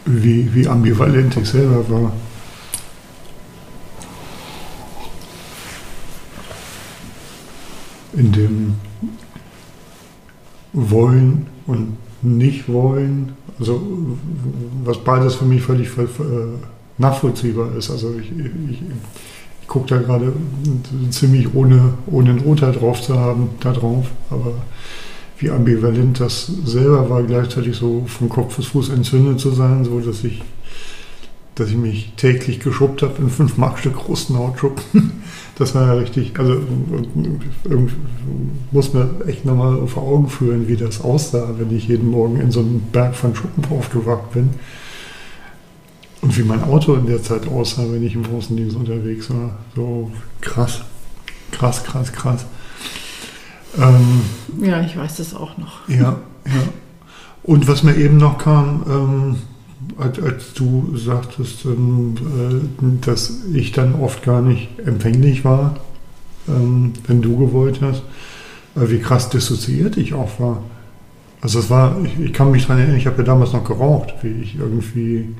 wie, 0.05 0.53
wie 0.53 0.67
ambivalent 0.67 1.35
ich 1.37 1.49
selber 1.49 1.89
war. 1.89 2.13
In 8.19 8.31
dem 8.31 8.75
Wollen 10.73 11.47
und 11.65 11.97
Nicht-Wollen, 12.21 13.31
also 13.59 13.81
was 14.83 14.97
beides 15.03 15.35
für 15.35 15.45
mich 15.45 15.61
völlig 15.61 15.87
äh, 15.97 16.11
nachvollziehbar 16.97 17.75
ist. 17.77 17.89
Also 17.89 18.13
ich, 18.19 18.31
ich, 18.31 18.81
ich 19.61 19.67
gucke 19.67 19.87
da 19.87 19.97
gerade 20.01 20.33
ziemlich 21.11 21.53
ohne, 21.55 21.93
ohne 22.07 22.31
ein 22.31 22.43
Urteil 22.43 22.73
drauf 22.73 23.01
zu 23.01 23.17
haben, 23.17 23.49
da 23.61 23.71
drauf, 23.71 24.07
aber 24.29 24.53
wie 25.37 25.49
ambivalent 25.49 26.19
das 26.19 26.47
selber 26.65 27.09
war, 27.09 27.23
gleichzeitig 27.23 27.77
so 27.77 28.03
vom 28.05 28.27
Kopf 28.27 28.57
bis 28.57 28.67
Fuß 28.67 28.89
entzündet 28.89 29.39
zu 29.39 29.51
sein, 29.51 29.85
so 29.85 30.01
dass 30.01 30.25
ich, 30.25 30.41
dass 31.55 31.69
ich 31.69 31.77
mich 31.77 32.11
täglich 32.17 32.59
geschubbt 32.59 33.01
habe 33.01 33.21
in 33.21 33.29
fünf 33.29 33.57
Mark 33.57 33.79
Stück 33.79 33.95
großen 33.95 34.37
Hautschuppen. 34.37 35.23
Das 35.59 35.75
war 35.75 35.87
ja 35.87 35.93
richtig, 35.93 36.39
also 36.39 36.61
muss 38.71 38.93
mir 38.93 39.09
echt 39.27 39.43
nochmal 39.43 39.85
vor 39.87 40.03
Augen 40.03 40.29
führen, 40.29 40.69
wie 40.69 40.77
das 40.77 41.01
aussah, 41.01 41.49
wenn 41.57 41.75
ich 41.75 41.89
jeden 41.89 42.09
Morgen 42.09 42.39
in 42.39 42.49
so 42.49 42.61
einen 42.61 42.87
Berg 42.93 43.13
von 43.13 43.35
Schuppen 43.35 43.65
aufgewacht 43.69 44.31
bin. 44.31 44.51
Und 46.21 46.37
wie 46.37 46.43
mein 46.43 46.63
Auto 46.63 46.95
in 46.95 47.07
der 47.07 47.21
Zeit 47.21 47.45
aussah, 47.47 47.83
wenn 47.91 48.05
ich 48.05 48.15
im 48.15 48.25
Außendienst 48.25 48.77
unterwegs 48.77 49.29
war. 49.31 49.57
So 49.75 50.09
krass, 50.39 50.81
krass, 51.51 51.83
krass, 51.83 52.13
krass. 52.13 52.45
Ähm, 53.77 54.21
ja, 54.61 54.79
ich 54.81 54.95
weiß 54.95 55.17
das 55.17 55.35
auch 55.35 55.57
noch. 55.57 55.87
Ja, 55.89 56.19
ja. 56.45 56.63
Und 57.43 57.67
was 57.67 57.83
mir 57.83 57.95
eben 57.97 58.15
noch 58.15 58.37
kam, 58.37 58.85
ähm, 58.89 59.35
als, 59.97 60.53
du 60.53 60.95
sagtest, 60.95 61.65
ähm, 61.65 62.15
äh, 62.17 63.05
dass 63.05 63.45
ich 63.53 63.71
dann 63.71 63.95
oft 63.95 64.23
gar 64.23 64.41
nicht 64.41 64.69
empfänglich 64.85 65.43
war, 65.45 65.75
ähm, 66.47 66.93
wenn 67.07 67.21
du 67.21 67.37
gewollt 67.37 67.81
hast, 67.81 68.03
äh, 68.75 68.89
wie 68.89 68.99
krass 68.99 69.29
dissoziiert 69.29 69.97
ich 69.97 70.13
auch 70.13 70.39
war. 70.39 70.63
Also 71.41 71.59
es 71.59 71.69
war, 71.69 71.95
ich, 72.21 72.33
kann 72.33 72.51
mich 72.51 72.63
daran 72.63 72.79
erinnern, 72.79 72.97
ich 72.97 73.07
habe 73.07 73.19
ja 73.19 73.23
damals 73.23 73.53
noch 73.53 73.63
geraucht, 73.63 74.13
wie 74.21 74.41
ich 74.41 74.57
irgendwie 74.57 75.35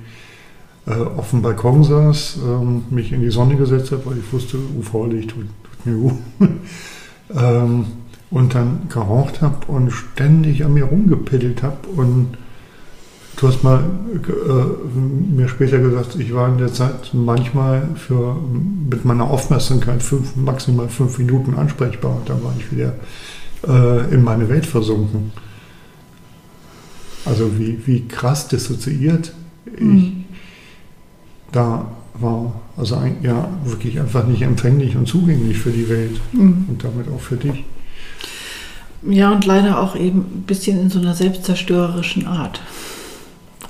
äh, 0.88 0.94
auf 0.94 1.32
dem 1.32 1.42
Balkon 1.42 1.84
saß, 1.84 2.40
ähm, 2.46 2.84
mich 2.90 3.12
in 3.12 3.22
die 3.22 3.32
Sonne 3.32 3.56
gesetzt 3.56 3.92
habe, 3.92 4.06
weil 4.06 4.18
ich 4.18 4.32
wusste, 4.32 4.58
UV-Licht 4.58 5.32
tut, 5.32 5.46
tut, 5.64 5.86
mir 5.86 5.96
gut. 5.96 6.14
und 8.32 8.56
dann 8.56 8.82
geraucht 8.90 9.42
habe 9.42 9.68
und 9.68 9.92
ständig 9.92 10.64
an 10.64 10.74
mir 10.74 10.86
rumgepiddelt 10.86 11.62
habe. 11.64 11.88
Und 11.96 12.38
du 13.40 13.48
hast 13.48 13.64
mal 13.64 13.80
äh, 13.80 15.34
mir 15.34 15.48
später 15.48 15.80
gesagt, 15.80 16.16
ich 16.16 16.34
war 16.34 16.50
in 16.50 16.58
der 16.58 16.74
Zeit 16.74 17.14
manchmal 17.14 17.88
für, 17.96 18.36
mit 18.90 19.06
meiner 19.06 19.30
Aufmerksamkeit 19.30 20.04
fünf, 20.04 20.36
maximal 20.36 20.90
fünf 20.90 21.18
Minuten 21.18 21.56
ansprechbar. 21.56 22.18
Und 22.18 22.30
dann 22.30 22.44
war 22.44 22.54
ich 22.58 22.72
wieder 22.72 22.96
äh, 23.66 24.14
in 24.14 24.24
meine 24.24 24.50
Welt 24.50 24.66
versunken. 24.66 25.32
Also 27.26 27.58
wie, 27.58 27.80
wie 27.86 28.08
krass 28.08 28.48
dissoziiert 28.50 29.34
mhm. 29.80 29.98
ich 29.98 30.12
da 31.54 31.86
war. 32.16 32.54
Also 32.76 32.96
ein, 32.96 33.18
ja, 33.22 33.50
wirklich 33.64 34.00
einfach 34.00 34.28
nicht 34.28 34.42
empfänglich 34.42 34.98
und 34.98 35.08
zugänglich 35.08 35.58
für 35.58 35.72
die 35.72 35.88
Welt 35.88 36.20
mhm. 36.34 36.66
und 36.68 36.84
damit 36.84 37.08
auch 37.08 37.22
für 37.22 37.38
dich. 37.38 37.64
Ja, 39.08 39.32
und 39.32 39.46
leider 39.46 39.80
auch 39.80 39.96
eben 39.96 40.20
ein 40.20 40.44
bisschen 40.46 40.78
in 40.78 40.90
so 40.90 41.00
einer 41.00 41.14
selbstzerstörerischen 41.14 42.28
Art. 42.28 42.60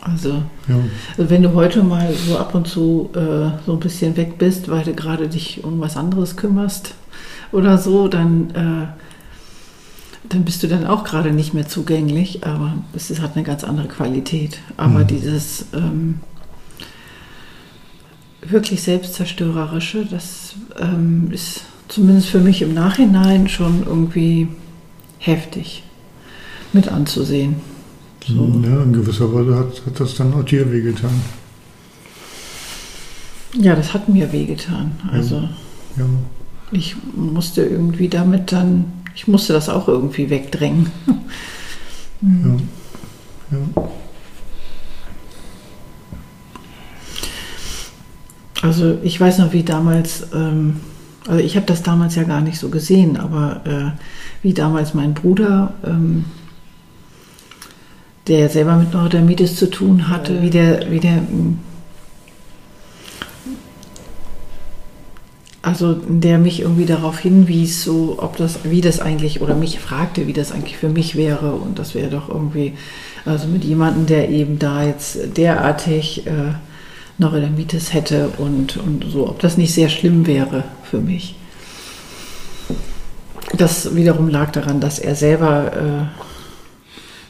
Also, 0.02 0.44
ja. 0.68 0.76
also 1.18 1.30
wenn 1.30 1.44
du 1.44 1.54
heute 1.54 1.84
mal 1.84 2.14
so 2.14 2.38
ab 2.38 2.56
und 2.56 2.68
zu 2.68 3.10
äh, 3.14 3.52
so 3.66 3.74
ein 3.74 3.80
bisschen 3.80 4.16
weg 4.16 4.38
bist, 4.38 4.70
weil 4.70 4.84
du 4.84 4.94
gerade 4.94 5.28
dich 5.28 5.64
um 5.64 5.80
was 5.82 5.98
anderes 5.98 6.38
kümmerst 6.38 6.96
oder 7.52 7.78
so, 7.78 8.08
dann, 8.08 8.50
äh, 8.52 8.88
dann 10.30 10.46
bist 10.46 10.64
du 10.64 10.68
dann 10.68 10.88
auch 10.88 11.04
gerade 11.04 11.32
nicht 11.32 11.54
mehr 11.54 11.68
zugänglich, 11.68 12.46
aber 12.46 12.76
es 12.94 13.20
hat 13.20 13.36
eine 13.36 13.44
ganz 13.44 13.64
andere 13.64 13.88
Qualität. 13.88 14.60
Aber 14.78 15.00
mhm. 15.00 15.08
dieses 15.08 15.66
ähm, 15.74 16.20
wirklich 18.42 18.82
selbstzerstörerische, 18.84 20.06
das 20.06 20.56
ähm, 20.80 21.30
ist 21.32 21.62
zumindest 21.88 22.30
für 22.30 22.40
mich 22.40 22.62
im 22.62 22.74
Nachhinein 22.74 23.50
schon 23.50 23.84
irgendwie 23.86 24.48
heftig 25.18 25.84
mit 26.72 26.88
anzusehen. 26.88 27.56
So. 28.28 28.62
Ja, 28.64 28.84
in 28.84 28.94
gewisser 28.94 29.34
Weise 29.34 29.58
hat, 29.58 29.86
hat 29.86 30.00
das 30.00 30.16
dann 30.16 30.34
auch 30.34 30.44
dir 30.44 30.72
wehgetan. 30.72 31.22
Ja, 33.54 33.76
das 33.76 33.94
hat 33.94 34.10
mir 34.10 34.32
wehgetan. 34.32 34.92
Also 35.12 35.38
ja. 35.38 35.50
Ja. 35.98 36.06
ich 36.72 36.96
musste 37.16 37.64
irgendwie 37.64 38.10
damit 38.10 38.52
dann, 38.52 38.86
ich 39.16 39.28
musste 39.28 39.54
das 39.54 39.70
auch 39.70 39.88
irgendwie 39.88 40.30
wegdrängen. 40.30 40.92
mhm. 42.22 42.62
ja. 43.52 43.58
ja. 43.58 43.90
Also 48.62 48.98
ich 49.04 49.20
weiß 49.20 49.38
noch, 49.40 49.54
wie 49.54 49.64
damals, 49.64 50.28
ähm, 50.34 50.82
also 51.28 51.42
ich 51.44 51.56
habe 51.56 51.66
das 51.66 51.82
damals 51.82 52.16
ja 52.16 52.24
gar 52.24 52.42
nicht 52.42 52.60
so 52.60 52.70
gesehen, 52.70 53.18
aber 53.18 53.62
äh, 53.66 53.92
wie 54.42 54.54
damals 54.54 54.94
mein 54.94 55.14
Bruder, 55.14 55.74
ähm, 55.86 56.26
der 58.30 58.50
selber 58.50 58.76
mit 58.76 58.94
Neurodermitis 58.94 59.56
zu 59.56 59.70
tun 59.70 60.08
hatte, 60.08 60.36
ja. 60.36 60.42
wie 60.42 60.50
der, 60.50 60.92
wie 60.92 61.00
der 61.00 61.16
hm, 61.16 61.60
also 65.62 65.94
der 65.94 66.38
mich 66.38 66.62
irgendwie 66.62 66.86
darauf 66.86 67.20
hinwies, 67.20 67.84
so 67.84 68.18
ob 68.20 68.38
das, 68.38 68.60
wie 68.64 68.82
das 68.82 69.00
eigentlich, 69.02 69.42
oder 69.42 69.56
mich 69.56 69.80
fragte, 69.80 70.26
wie 70.26 70.34
das 70.34 70.52
eigentlich 70.52 70.78
für 70.78 70.90
mich 70.90 71.16
wäre. 71.16 71.52
Und 71.52 71.78
das 71.78 71.96
wäre 71.96 72.10
doch 72.10 72.30
irgendwie, 72.30 72.74
also 73.26 73.48
mit 73.48 73.64
jemandem, 73.64 74.06
der 74.06 74.30
eben 74.30 74.58
da 74.58 74.84
jetzt 74.84 75.38
derartig 75.38 76.26
äh, 76.26 76.54
Neurodermitis 77.18 77.94
hätte 77.94 78.30
und, 78.38 78.78
und 78.78 79.06
so, 79.12 79.28
ob 79.28 79.40
das 79.40 79.58
nicht 79.58 79.74
sehr 79.74 79.90
schlimm 79.90 80.26
wäre 80.26 80.64
für 80.84 81.00
mich. 81.00 81.36
Das 83.58 83.96
wiederum 83.96 84.30
lag 84.30 84.52
daran, 84.52 84.80
dass 84.80 85.00
er 85.00 85.16
selber 85.16 85.74
äh, 85.74 86.29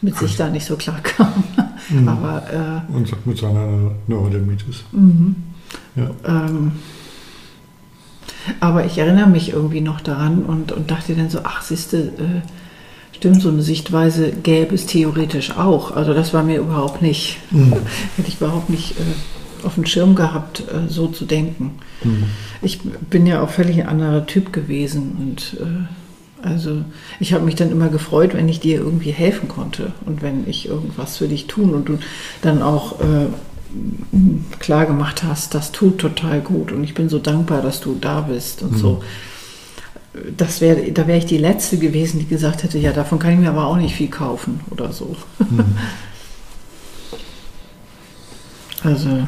mit 0.01 0.17
sich 0.17 0.37
da 0.37 0.49
nicht 0.49 0.65
so 0.65 0.75
klar 0.75 0.99
kam. 1.01 1.43
Mhm. 1.89 2.07
Aber, 2.07 2.83
äh, 2.87 2.93
und 2.93 3.25
mit 3.25 3.37
seiner 3.37 3.91
Neurodermitis. 4.07 4.83
Mhm. 4.91 5.35
Ja. 5.95 6.09
Ähm, 6.25 6.73
aber 8.59 8.85
ich 8.85 8.97
erinnere 8.97 9.27
mich 9.27 9.53
irgendwie 9.53 9.81
noch 9.81 10.01
daran 10.01 10.43
und, 10.43 10.71
und 10.71 10.91
dachte 10.91 11.13
dann 11.15 11.29
so, 11.29 11.39
ach, 11.43 11.61
siehste, 11.61 11.97
äh, 11.97 12.41
stimmt, 13.15 13.41
so 13.41 13.49
eine 13.49 13.61
Sichtweise 13.61 14.31
gäbe 14.31 14.75
es 14.75 14.85
theoretisch 14.85 15.51
auch. 15.57 15.95
Also 15.95 16.13
das 16.13 16.33
war 16.33 16.43
mir 16.43 16.59
überhaupt 16.59 17.01
nicht, 17.01 17.37
mhm. 17.51 17.73
hätte 18.17 18.27
ich 18.27 18.37
überhaupt 18.37 18.69
nicht 18.69 18.91
äh, 18.91 19.65
auf 19.65 19.75
dem 19.75 19.85
Schirm 19.85 20.15
gehabt, 20.15 20.61
äh, 20.61 20.89
so 20.89 21.07
zu 21.07 21.25
denken. 21.25 21.79
Mhm. 22.03 22.25
Ich 22.61 22.79
bin 22.81 23.25
ja 23.25 23.41
auch 23.41 23.49
völlig 23.49 23.81
ein 23.81 23.87
anderer 23.87 24.25
Typ 24.25 24.53
gewesen 24.53 25.15
und 25.19 25.57
äh, 25.59 25.98
also 26.41 26.83
ich 27.19 27.33
habe 27.33 27.45
mich 27.45 27.55
dann 27.55 27.71
immer 27.71 27.89
gefreut, 27.89 28.33
wenn 28.33 28.47
ich 28.47 28.59
dir 28.59 28.79
irgendwie 28.79 29.11
helfen 29.11 29.47
konnte 29.47 29.93
und 30.05 30.21
wenn 30.21 30.47
ich 30.47 30.67
irgendwas 30.67 31.17
für 31.17 31.27
dich 31.27 31.47
tun 31.47 31.73
und 31.73 31.89
du 31.89 31.99
dann 32.41 32.61
auch 32.61 32.99
äh, 33.01 33.27
klar 34.59 34.85
gemacht 34.85 35.23
hast, 35.23 35.53
das 35.53 35.71
tut 35.71 35.99
total 35.99 36.41
gut 36.41 36.71
und 36.71 36.83
ich 36.83 36.93
bin 36.93 37.09
so 37.09 37.19
dankbar, 37.19 37.61
dass 37.61 37.81
du 37.81 37.97
da 37.99 38.21
bist 38.21 38.61
und 38.61 38.73
mhm. 38.73 38.77
so. 38.77 39.03
Das 40.35 40.59
wär, 40.59 40.75
da 40.91 41.05
wäre 41.07 41.19
ich 41.19 41.27
die 41.27 41.37
Letzte 41.37 41.77
gewesen, 41.77 42.19
die 42.19 42.25
gesagt 42.25 42.63
hätte, 42.63 42.79
ja, 42.79 42.91
davon 42.91 43.19
kann 43.19 43.33
ich 43.33 43.39
mir 43.39 43.49
aber 43.49 43.67
auch 43.67 43.77
nicht 43.77 43.95
viel 43.95 44.09
kaufen 44.09 44.61
oder 44.71 44.91
so. 44.91 45.15
Mhm. 45.39 45.65
Also 48.81 49.27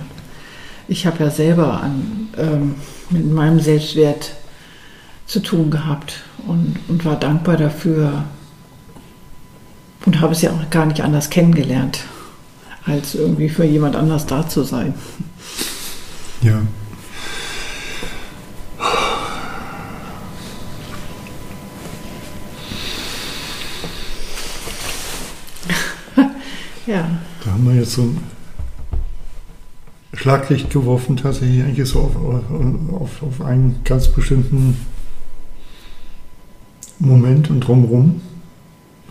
ich 0.88 1.06
habe 1.06 1.26
ja 1.26 1.30
selber 1.30 1.82
an, 1.82 2.30
ähm, 2.38 2.76
mit 3.10 3.30
meinem 3.30 3.60
Selbstwert 3.60 4.32
zu 5.26 5.42
tun 5.42 5.72
gehabt 5.72 6.24
und, 6.48 6.78
und 6.88 7.06
war 7.06 7.16
dankbar 7.18 7.58
dafür 7.58 8.24
und 10.06 10.20
habe 10.22 10.34
es 10.34 10.42
ja 10.42 10.52
auch 10.52 10.70
gar 10.70 10.86
nicht 10.86 11.02
anders 11.02 11.30
kennengelernt, 11.30 12.02
als 12.86 13.16
irgendwie 13.16 13.50
für 13.50 13.66
jemand 13.66 13.96
anders 13.96 14.26
da 14.26 14.48
zu 14.48 14.64
sein. 14.64 14.94
Ja. 16.42 16.62
ja. 26.88 27.10
Da 27.46 27.52
haben 27.52 27.68
wir 27.68 27.76
jetzt 27.76 27.94
so 27.94 28.02
ein 28.02 28.18
Schlaglicht 30.14 30.70
geworfen, 30.72 31.18
tatsächlich 31.18 31.64
eigentlich 31.64 31.88
so 31.88 32.00
auf, 32.00 32.16
auf, 32.16 33.24
auf 33.24 33.42
einen 33.42 33.82
ganz 33.84 34.08
bestimmten 34.08 34.78
Moment 37.02 37.50
und 37.50 37.62
drumherum. 37.62 38.22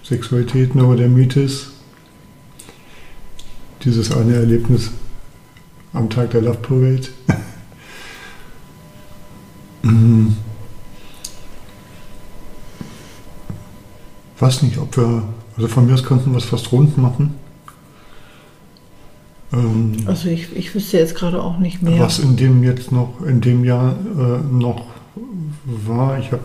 Sexualität, 0.05 0.75
Neurodermitis. 0.75 1.73
Dieses 3.85 4.13
eine 4.13 4.35
Erlebnis 4.35 4.91
am 5.93 6.09
Tag 6.09 6.31
der 6.31 6.43
Love 6.43 6.59
Parade. 6.59 7.09
Mhm. 9.83 10.37
Weiß 14.39 14.61
nicht, 14.63 14.77
ob 14.77 14.95
wir, 14.95 15.23
also 15.57 15.69
von 15.69 15.87
mir 15.87 15.95
aus 15.95 16.05
könnten 16.05 16.33
wir 16.33 16.37
es 16.37 16.45
fast 16.45 16.71
rund 16.71 16.99
machen. 16.99 17.35
Ähm, 19.55 19.97
Also 20.05 20.29
ich, 20.29 20.55
ich 20.55 20.75
wüsste 20.75 20.99
jetzt 20.99 21.15
gerade 21.15 21.43
auch 21.43 21.59
nicht 21.59 21.81
mehr. 21.81 21.99
was 21.99 22.19
in 22.19 22.37
dem 22.37 22.63
jetzt 22.63 22.93
noch, 22.93 23.23
in 23.27 23.41
dem 23.41 23.65
Jahr 23.65 23.93
äh, 24.19 24.53
noch 24.53 24.85
war. 25.65 26.19
Ich 26.19 26.31
habe 26.31 26.45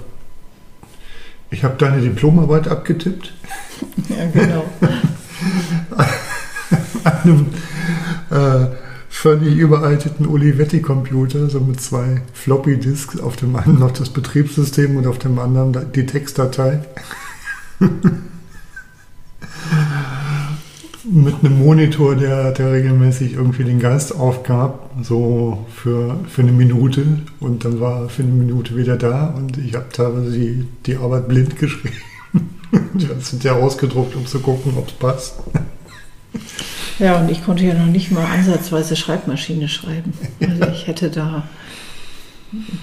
ich 1.49 1.63
hab 1.63 1.79
deine 1.79 2.01
Diplomarbeit 2.01 2.67
abgetippt. 2.67 3.33
Ja, 4.09 4.25
genau. 4.31 4.63
einem 7.03 7.47
äh, 8.29 8.67
völlig 9.09 9.57
überalteten 9.57 10.27
Olivetti-Computer, 10.27 11.49
so 11.49 11.59
mit 11.59 11.81
zwei 11.81 12.21
Floppy-Disks, 12.33 13.19
auf 13.19 13.35
dem 13.35 13.55
einen 13.55 13.79
noch 13.79 13.91
das 13.91 14.09
Betriebssystem 14.09 14.97
und 14.97 15.07
auf 15.07 15.17
dem 15.17 15.39
anderen 15.39 15.91
die 15.93 16.05
Textdatei. 16.05 16.81
mit 21.11 21.35
einem 21.43 21.59
Monitor, 21.59 22.15
der, 22.15 22.51
der 22.51 22.71
regelmäßig 22.71 23.33
irgendwie 23.33 23.63
den 23.63 23.79
Geist 23.79 24.15
aufgab, 24.15 24.89
so 25.01 25.65
für, 25.73 26.19
für 26.27 26.41
eine 26.41 26.51
Minute 26.51 27.05
und 27.39 27.65
dann 27.65 27.79
war 27.79 28.03
er 28.03 28.09
für 28.09 28.23
eine 28.23 28.31
Minute 28.31 28.75
wieder 28.75 28.97
da 28.97 29.27
und 29.27 29.57
ich 29.57 29.75
habe 29.75 29.85
teilweise 29.91 30.31
die, 30.31 30.67
die 30.85 30.95
Arbeit 30.95 31.27
blind 31.27 31.57
geschrieben. 31.57 31.95
Die 32.93 33.07
sind 33.21 33.43
ja 33.45 33.53
ausgedruckt, 33.53 34.15
um 34.15 34.25
zu 34.25 34.39
gucken, 34.39 34.73
ob 34.75 34.87
es 34.87 34.93
passt. 34.93 35.35
Ja, 36.99 37.19
und 37.19 37.29
ich 37.31 37.43
konnte 37.45 37.63
ja 37.63 37.73
noch 37.73 37.85
nicht 37.85 38.11
mal 38.11 38.25
ansatzweise 38.25 38.95
Schreibmaschine 38.97 39.69
schreiben. 39.69 40.11
Also 40.41 40.63
ich 40.73 40.87
hätte 40.87 41.09
da 41.09 41.43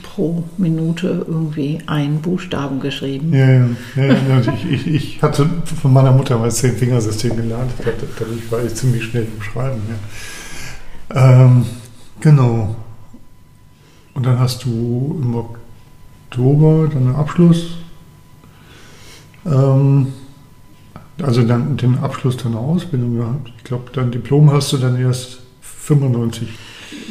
pro 0.03 0.45
Minute 0.59 1.25
irgendwie 1.27 1.81
einen 1.87 2.21
Buchstaben 2.21 2.81
geschrieben. 2.81 3.33
Ja, 3.33 3.49
ja, 3.49 3.69
ja, 3.97 4.05
ja. 4.05 4.37
Also 4.37 4.53
ich, 4.53 4.71
ich, 4.71 4.87
ich 4.87 5.23
hatte 5.23 5.49
von 5.81 5.93
meiner 5.93 6.13
Mutter 6.13 6.39
mal 6.39 6.47
das 6.47 6.57
Zehn-Fingersystem 6.57 7.37
gelernt. 7.37 7.73
Dadurch 8.19 8.51
war 8.51 8.63
ich 8.65 8.75
ziemlich 8.75 9.05
schnell 9.05 9.27
im 9.37 9.43
Schreiben. 9.43 9.81
Ja. 11.15 11.45
Ähm, 11.45 11.67
genau. 12.21 12.77
Und 14.15 14.27
dann 14.27 14.39
hast 14.39 14.65
du 14.65 15.21
im 15.23 15.35
Oktober 15.35 16.89
deinen 16.89 17.15
Abschluss. 17.15 17.79
Ähm, 19.47 20.09
also 21.21 21.43
dann 21.43 21.77
den 21.77 21.99
Abschluss 21.99 22.37
deiner 22.37 22.59
Ausbildung 22.59 23.17
gehabt. 23.17 23.53
Ich 23.57 23.65
glaube, 23.65 23.91
dein 23.93 24.11
Diplom 24.11 24.51
hast 24.51 24.73
du 24.73 24.79
dann 24.79 24.97
erst 24.99 25.39
95. 25.61 26.49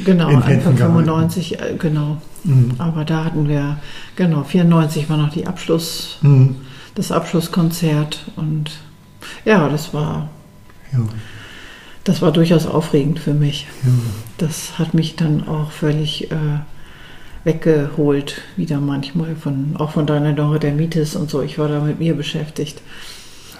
Genau, 0.05 0.29
In 0.29 0.41
Händen 0.41 0.75
gehalten. 0.75 0.95
95, 1.05 1.59
äh, 1.59 1.75
genau. 1.77 2.17
Mhm. 2.43 2.71
Aber 2.79 3.05
da 3.05 3.23
hatten 3.25 3.47
wir, 3.47 3.77
genau, 4.15 4.43
94 4.43 5.09
war 5.09 5.17
noch 5.17 5.29
die 5.31 5.45
Abschluss, 5.47 6.17
Mhm. 6.21 6.55
das 6.95 7.11
Abschlusskonzert 7.11 8.25
und 8.35 8.71
ja, 9.45 9.69
das 9.69 9.93
war, 9.93 10.29
Ja, 10.91 10.99
das 12.03 12.21
war 12.21 12.31
durchaus 12.31 12.65
aufregend 12.65 13.19
für 13.19 13.33
mich. 13.35 13.67
ja. 13.83 13.89
Das 14.39 14.79
hat 14.79 14.93
mich 14.95 15.15
dann 15.17 15.47
auch 15.47 15.71
völlig 15.71 16.31
äh, 16.31 16.35
weggeholt, 17.43 18.41
wieder 18.55 18.79
manchmal 18.79 19.35
von, 19.35 19.75
auch 19.77 19.91
von 19.91 20.05
deiner 20.05 20.31
Neurodermitis 20.31 21.15
und 21.15 21.29
so. 21.29 21.41
Ich 21.41 21.57
war 21.59 21.67
da 21.67 21.79
mit 21.79 21.99
mir 21.99 22.15
beschäftigt. 22.15 22.81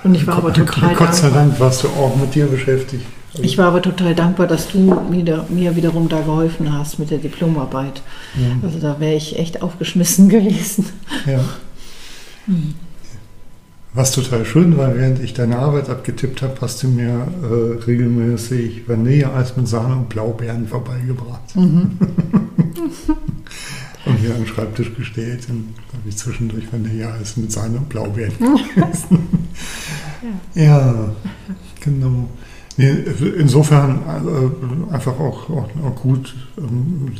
Und 0.04 0.16
ich 0.16 0.26
war 0.26 0.38
aber 0.38 0.52
total 0.54 0.96
Gott 0.96 1.14
sei. 1.14 1.30
Dank 1.30 1.60
warst 1.60 1.84
du 1.84 1.88
auch 1.90 2.16
mit 2.16 2.34
dir 2.34 2.48
beschäftigt. 2.48 3.06
Also, 3.34 3.44
Ich 3.44 3.58
war 3.58 3.68
aber 3.68 3.82
total 3.82 4.14
dankbar, 4.16 4.48
dass 4.48 4.68
du 4.70 4.78
mir, 5.10 5.46
mir 5.50 5.76
wiederum 5.76 6.10
da 6.10 6.20
geholfen 6.22 6.74
hast 6.74 7.00
mit 7.00 7.12
der 7.12 7.18
Diplomarbeit. 7.20 8.02
ja. 8.36 8.58
Also 8.68 8.80
da 8.80 9.00
wäre 9.00 9.16
ich 9.16 9.40
echt 9.40 9.62
aufgeschmissen 9.62 10.28
gewesen. 10.36 10.86
Ja. 11.26 11.40
Was 13.94 14.12
total 14.12 14.46
schön 14.46 14.78
war, 14.78 14.96
während 14.96 15.20
ich 15.20 15.34
deine 15.34 15.58
Arbeit 15.60 15.90
abgetippt 15.90 16.42
habe, 16.42 16.56
hast 16.62 16.82
du 16.84 16.88
mir 16.88 17.28
äh, 17.44 17.84
regelmäßig 17.84 18.88
Vanilleeis 18.88 19.56
mit 19.58 19.68
Sahne 19.68 19.96
und 19.96 20.10
Blaubeeren 20.10 20.68
vorbeigebracht. 20.68 21.42
Und 24.04 24.18
hier 24.18 24.34
am 24.36 24.48
Schreibtisch 24.48 24.96
gestellt 24.96 25.48
und 25.50 25.76
habe 25.94 26.10
ich 26.10 26.18
zwischendurch 26.18 26.64
Vanilleeis 26.74 27.38
mit 27.38 27.52
Sahne 27.52 27.78
und 27.78 27.88
Blaubeeren 27.90 28.34
gegessen. 28.76 29.28
ja, 30.56 31.12
genau. 31.82 32.28
Insofern 32.78 34.00
äh, 34.90 34.94
einfach 34.94 35.20
auch, 35.20 35.50
auch, 35.50 35.70
auch 35.84 35.96
gut, 35.96 36.34
ähm, 36.58 37.12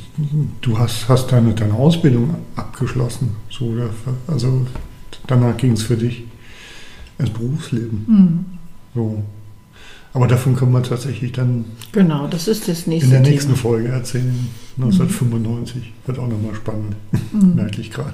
du 0.62 0.78
hast, 0.80 1.08
hast 1.10 1.32
deine, 1.32 1.54
deine 1.54 1.74
Ausbildung 1.74 2.36
abgeschlossen. 2.56 3.36
So, 3.50 3.74
also 4.28 4.66
danach 5.28 5.58
ging 5.58 5.74
es 5.74 5.84
für 5.84 5.98
dich 5.98 6.24
ins 7.20 7.30
Berufsleben. 7.30 8.46
So. 8.96 9.24
Aber 10.14 10.28
davon 10.28 10.56
können 10.58 10.74
wir 10.74 10.84
tatsächlich 10.84 11.32
dann 11.32 11.64
Genau, 11.94 12.28
das 12.28 12.48
ist 12.50 12.68
das 12.68 12.86
nächste 12.88 13.06
in 13.06 13.12
der 13.12 13.24
Thema. 13.24 13.32
nächsten 13.34 13.56
Folge 13.56 13.90
erzählen. 13.90 14.48
1995 14.78 15.94
wird 16.06 16.20
auch 16.20 16.28
nochmal 16.28 16.56
spannend, 16.56 16.96
merke 17.56 17.80
ich 17.82 17.92
gerade. 17.92 18.14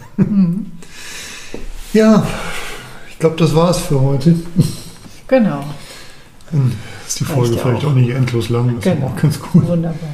Ja, 1.94 2.28
ich 3.10 3.18
glaube, 3.20 3.36
das 3.38 3.56
war's 3.56 3.80
für 3.80 4.00
heute. 4.02 4.36
Genau, 5.28 5.64
Dann 6.52 6.72
ist 7.06 7.20
die 7.20 7.26
Folge 7.26 7.56
ja 7.56 7.62
vielleicht 7.62 7.86
auch. 7.86 7.90
auch 7.90 7.96
nicht 7.96 8.10
endlos 8.10 8.50
lang, 8.50 8.76
das 8.76 8.86
ist 8.86 8.94
Genau. 8.94 9.08
auch 9.08 9.16
ganz 9.16 9.40
gut. 9.40 9.68
wunderbar. 9.68 10.10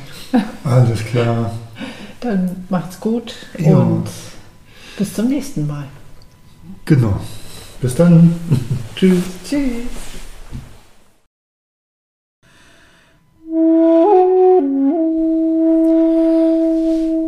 Alles 0.64 1.06
klar. 1.06 1.52
Dann 2.22 2.66
macht's 2.70 3.00
gut 3.00 3.36
Ja. 3.58 3.78
und 3.78 4.06
bis 4.98 5.14
zum 5.14 5.28
nächsten 5.28 5.68
Mal. 5.68 5.86
Genau. 6.86 7.20
Bis 7.82 7.96
dann. 7.96 8.34
Tschüss. 8.96 9.22
Tschüss. 9.48 9.60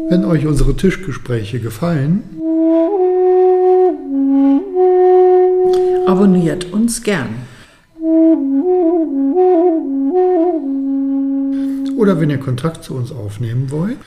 Wenn 0.10 0.24
euch 0.26 0.46
unsere 0.48 0.76
Tischgespräche 0.76 1.60
gefallen, 1.60 2.24
Abonniert 6.08 6.72
uns 6.72 7.02
gern. 7.02 7.30
Oder 11.98 12.20
wenn 12.20 12.30
ihr 12.30 12.40
Kontakt 12.40 12.84
zu 12.84 12.96
uns 12.96 13.12
aufnehmen 13.12 13.72
wollt, 13.72 13.98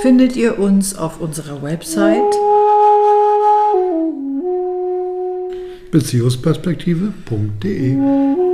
Findet 0.00 0.34
ihr 0.34 0.58
uns 0.58 0.96
auf 0.96 1.20
unserer 1.20 1.62
Website 1.62 2.34
beziehungsperspektive.de. 5.90 8.49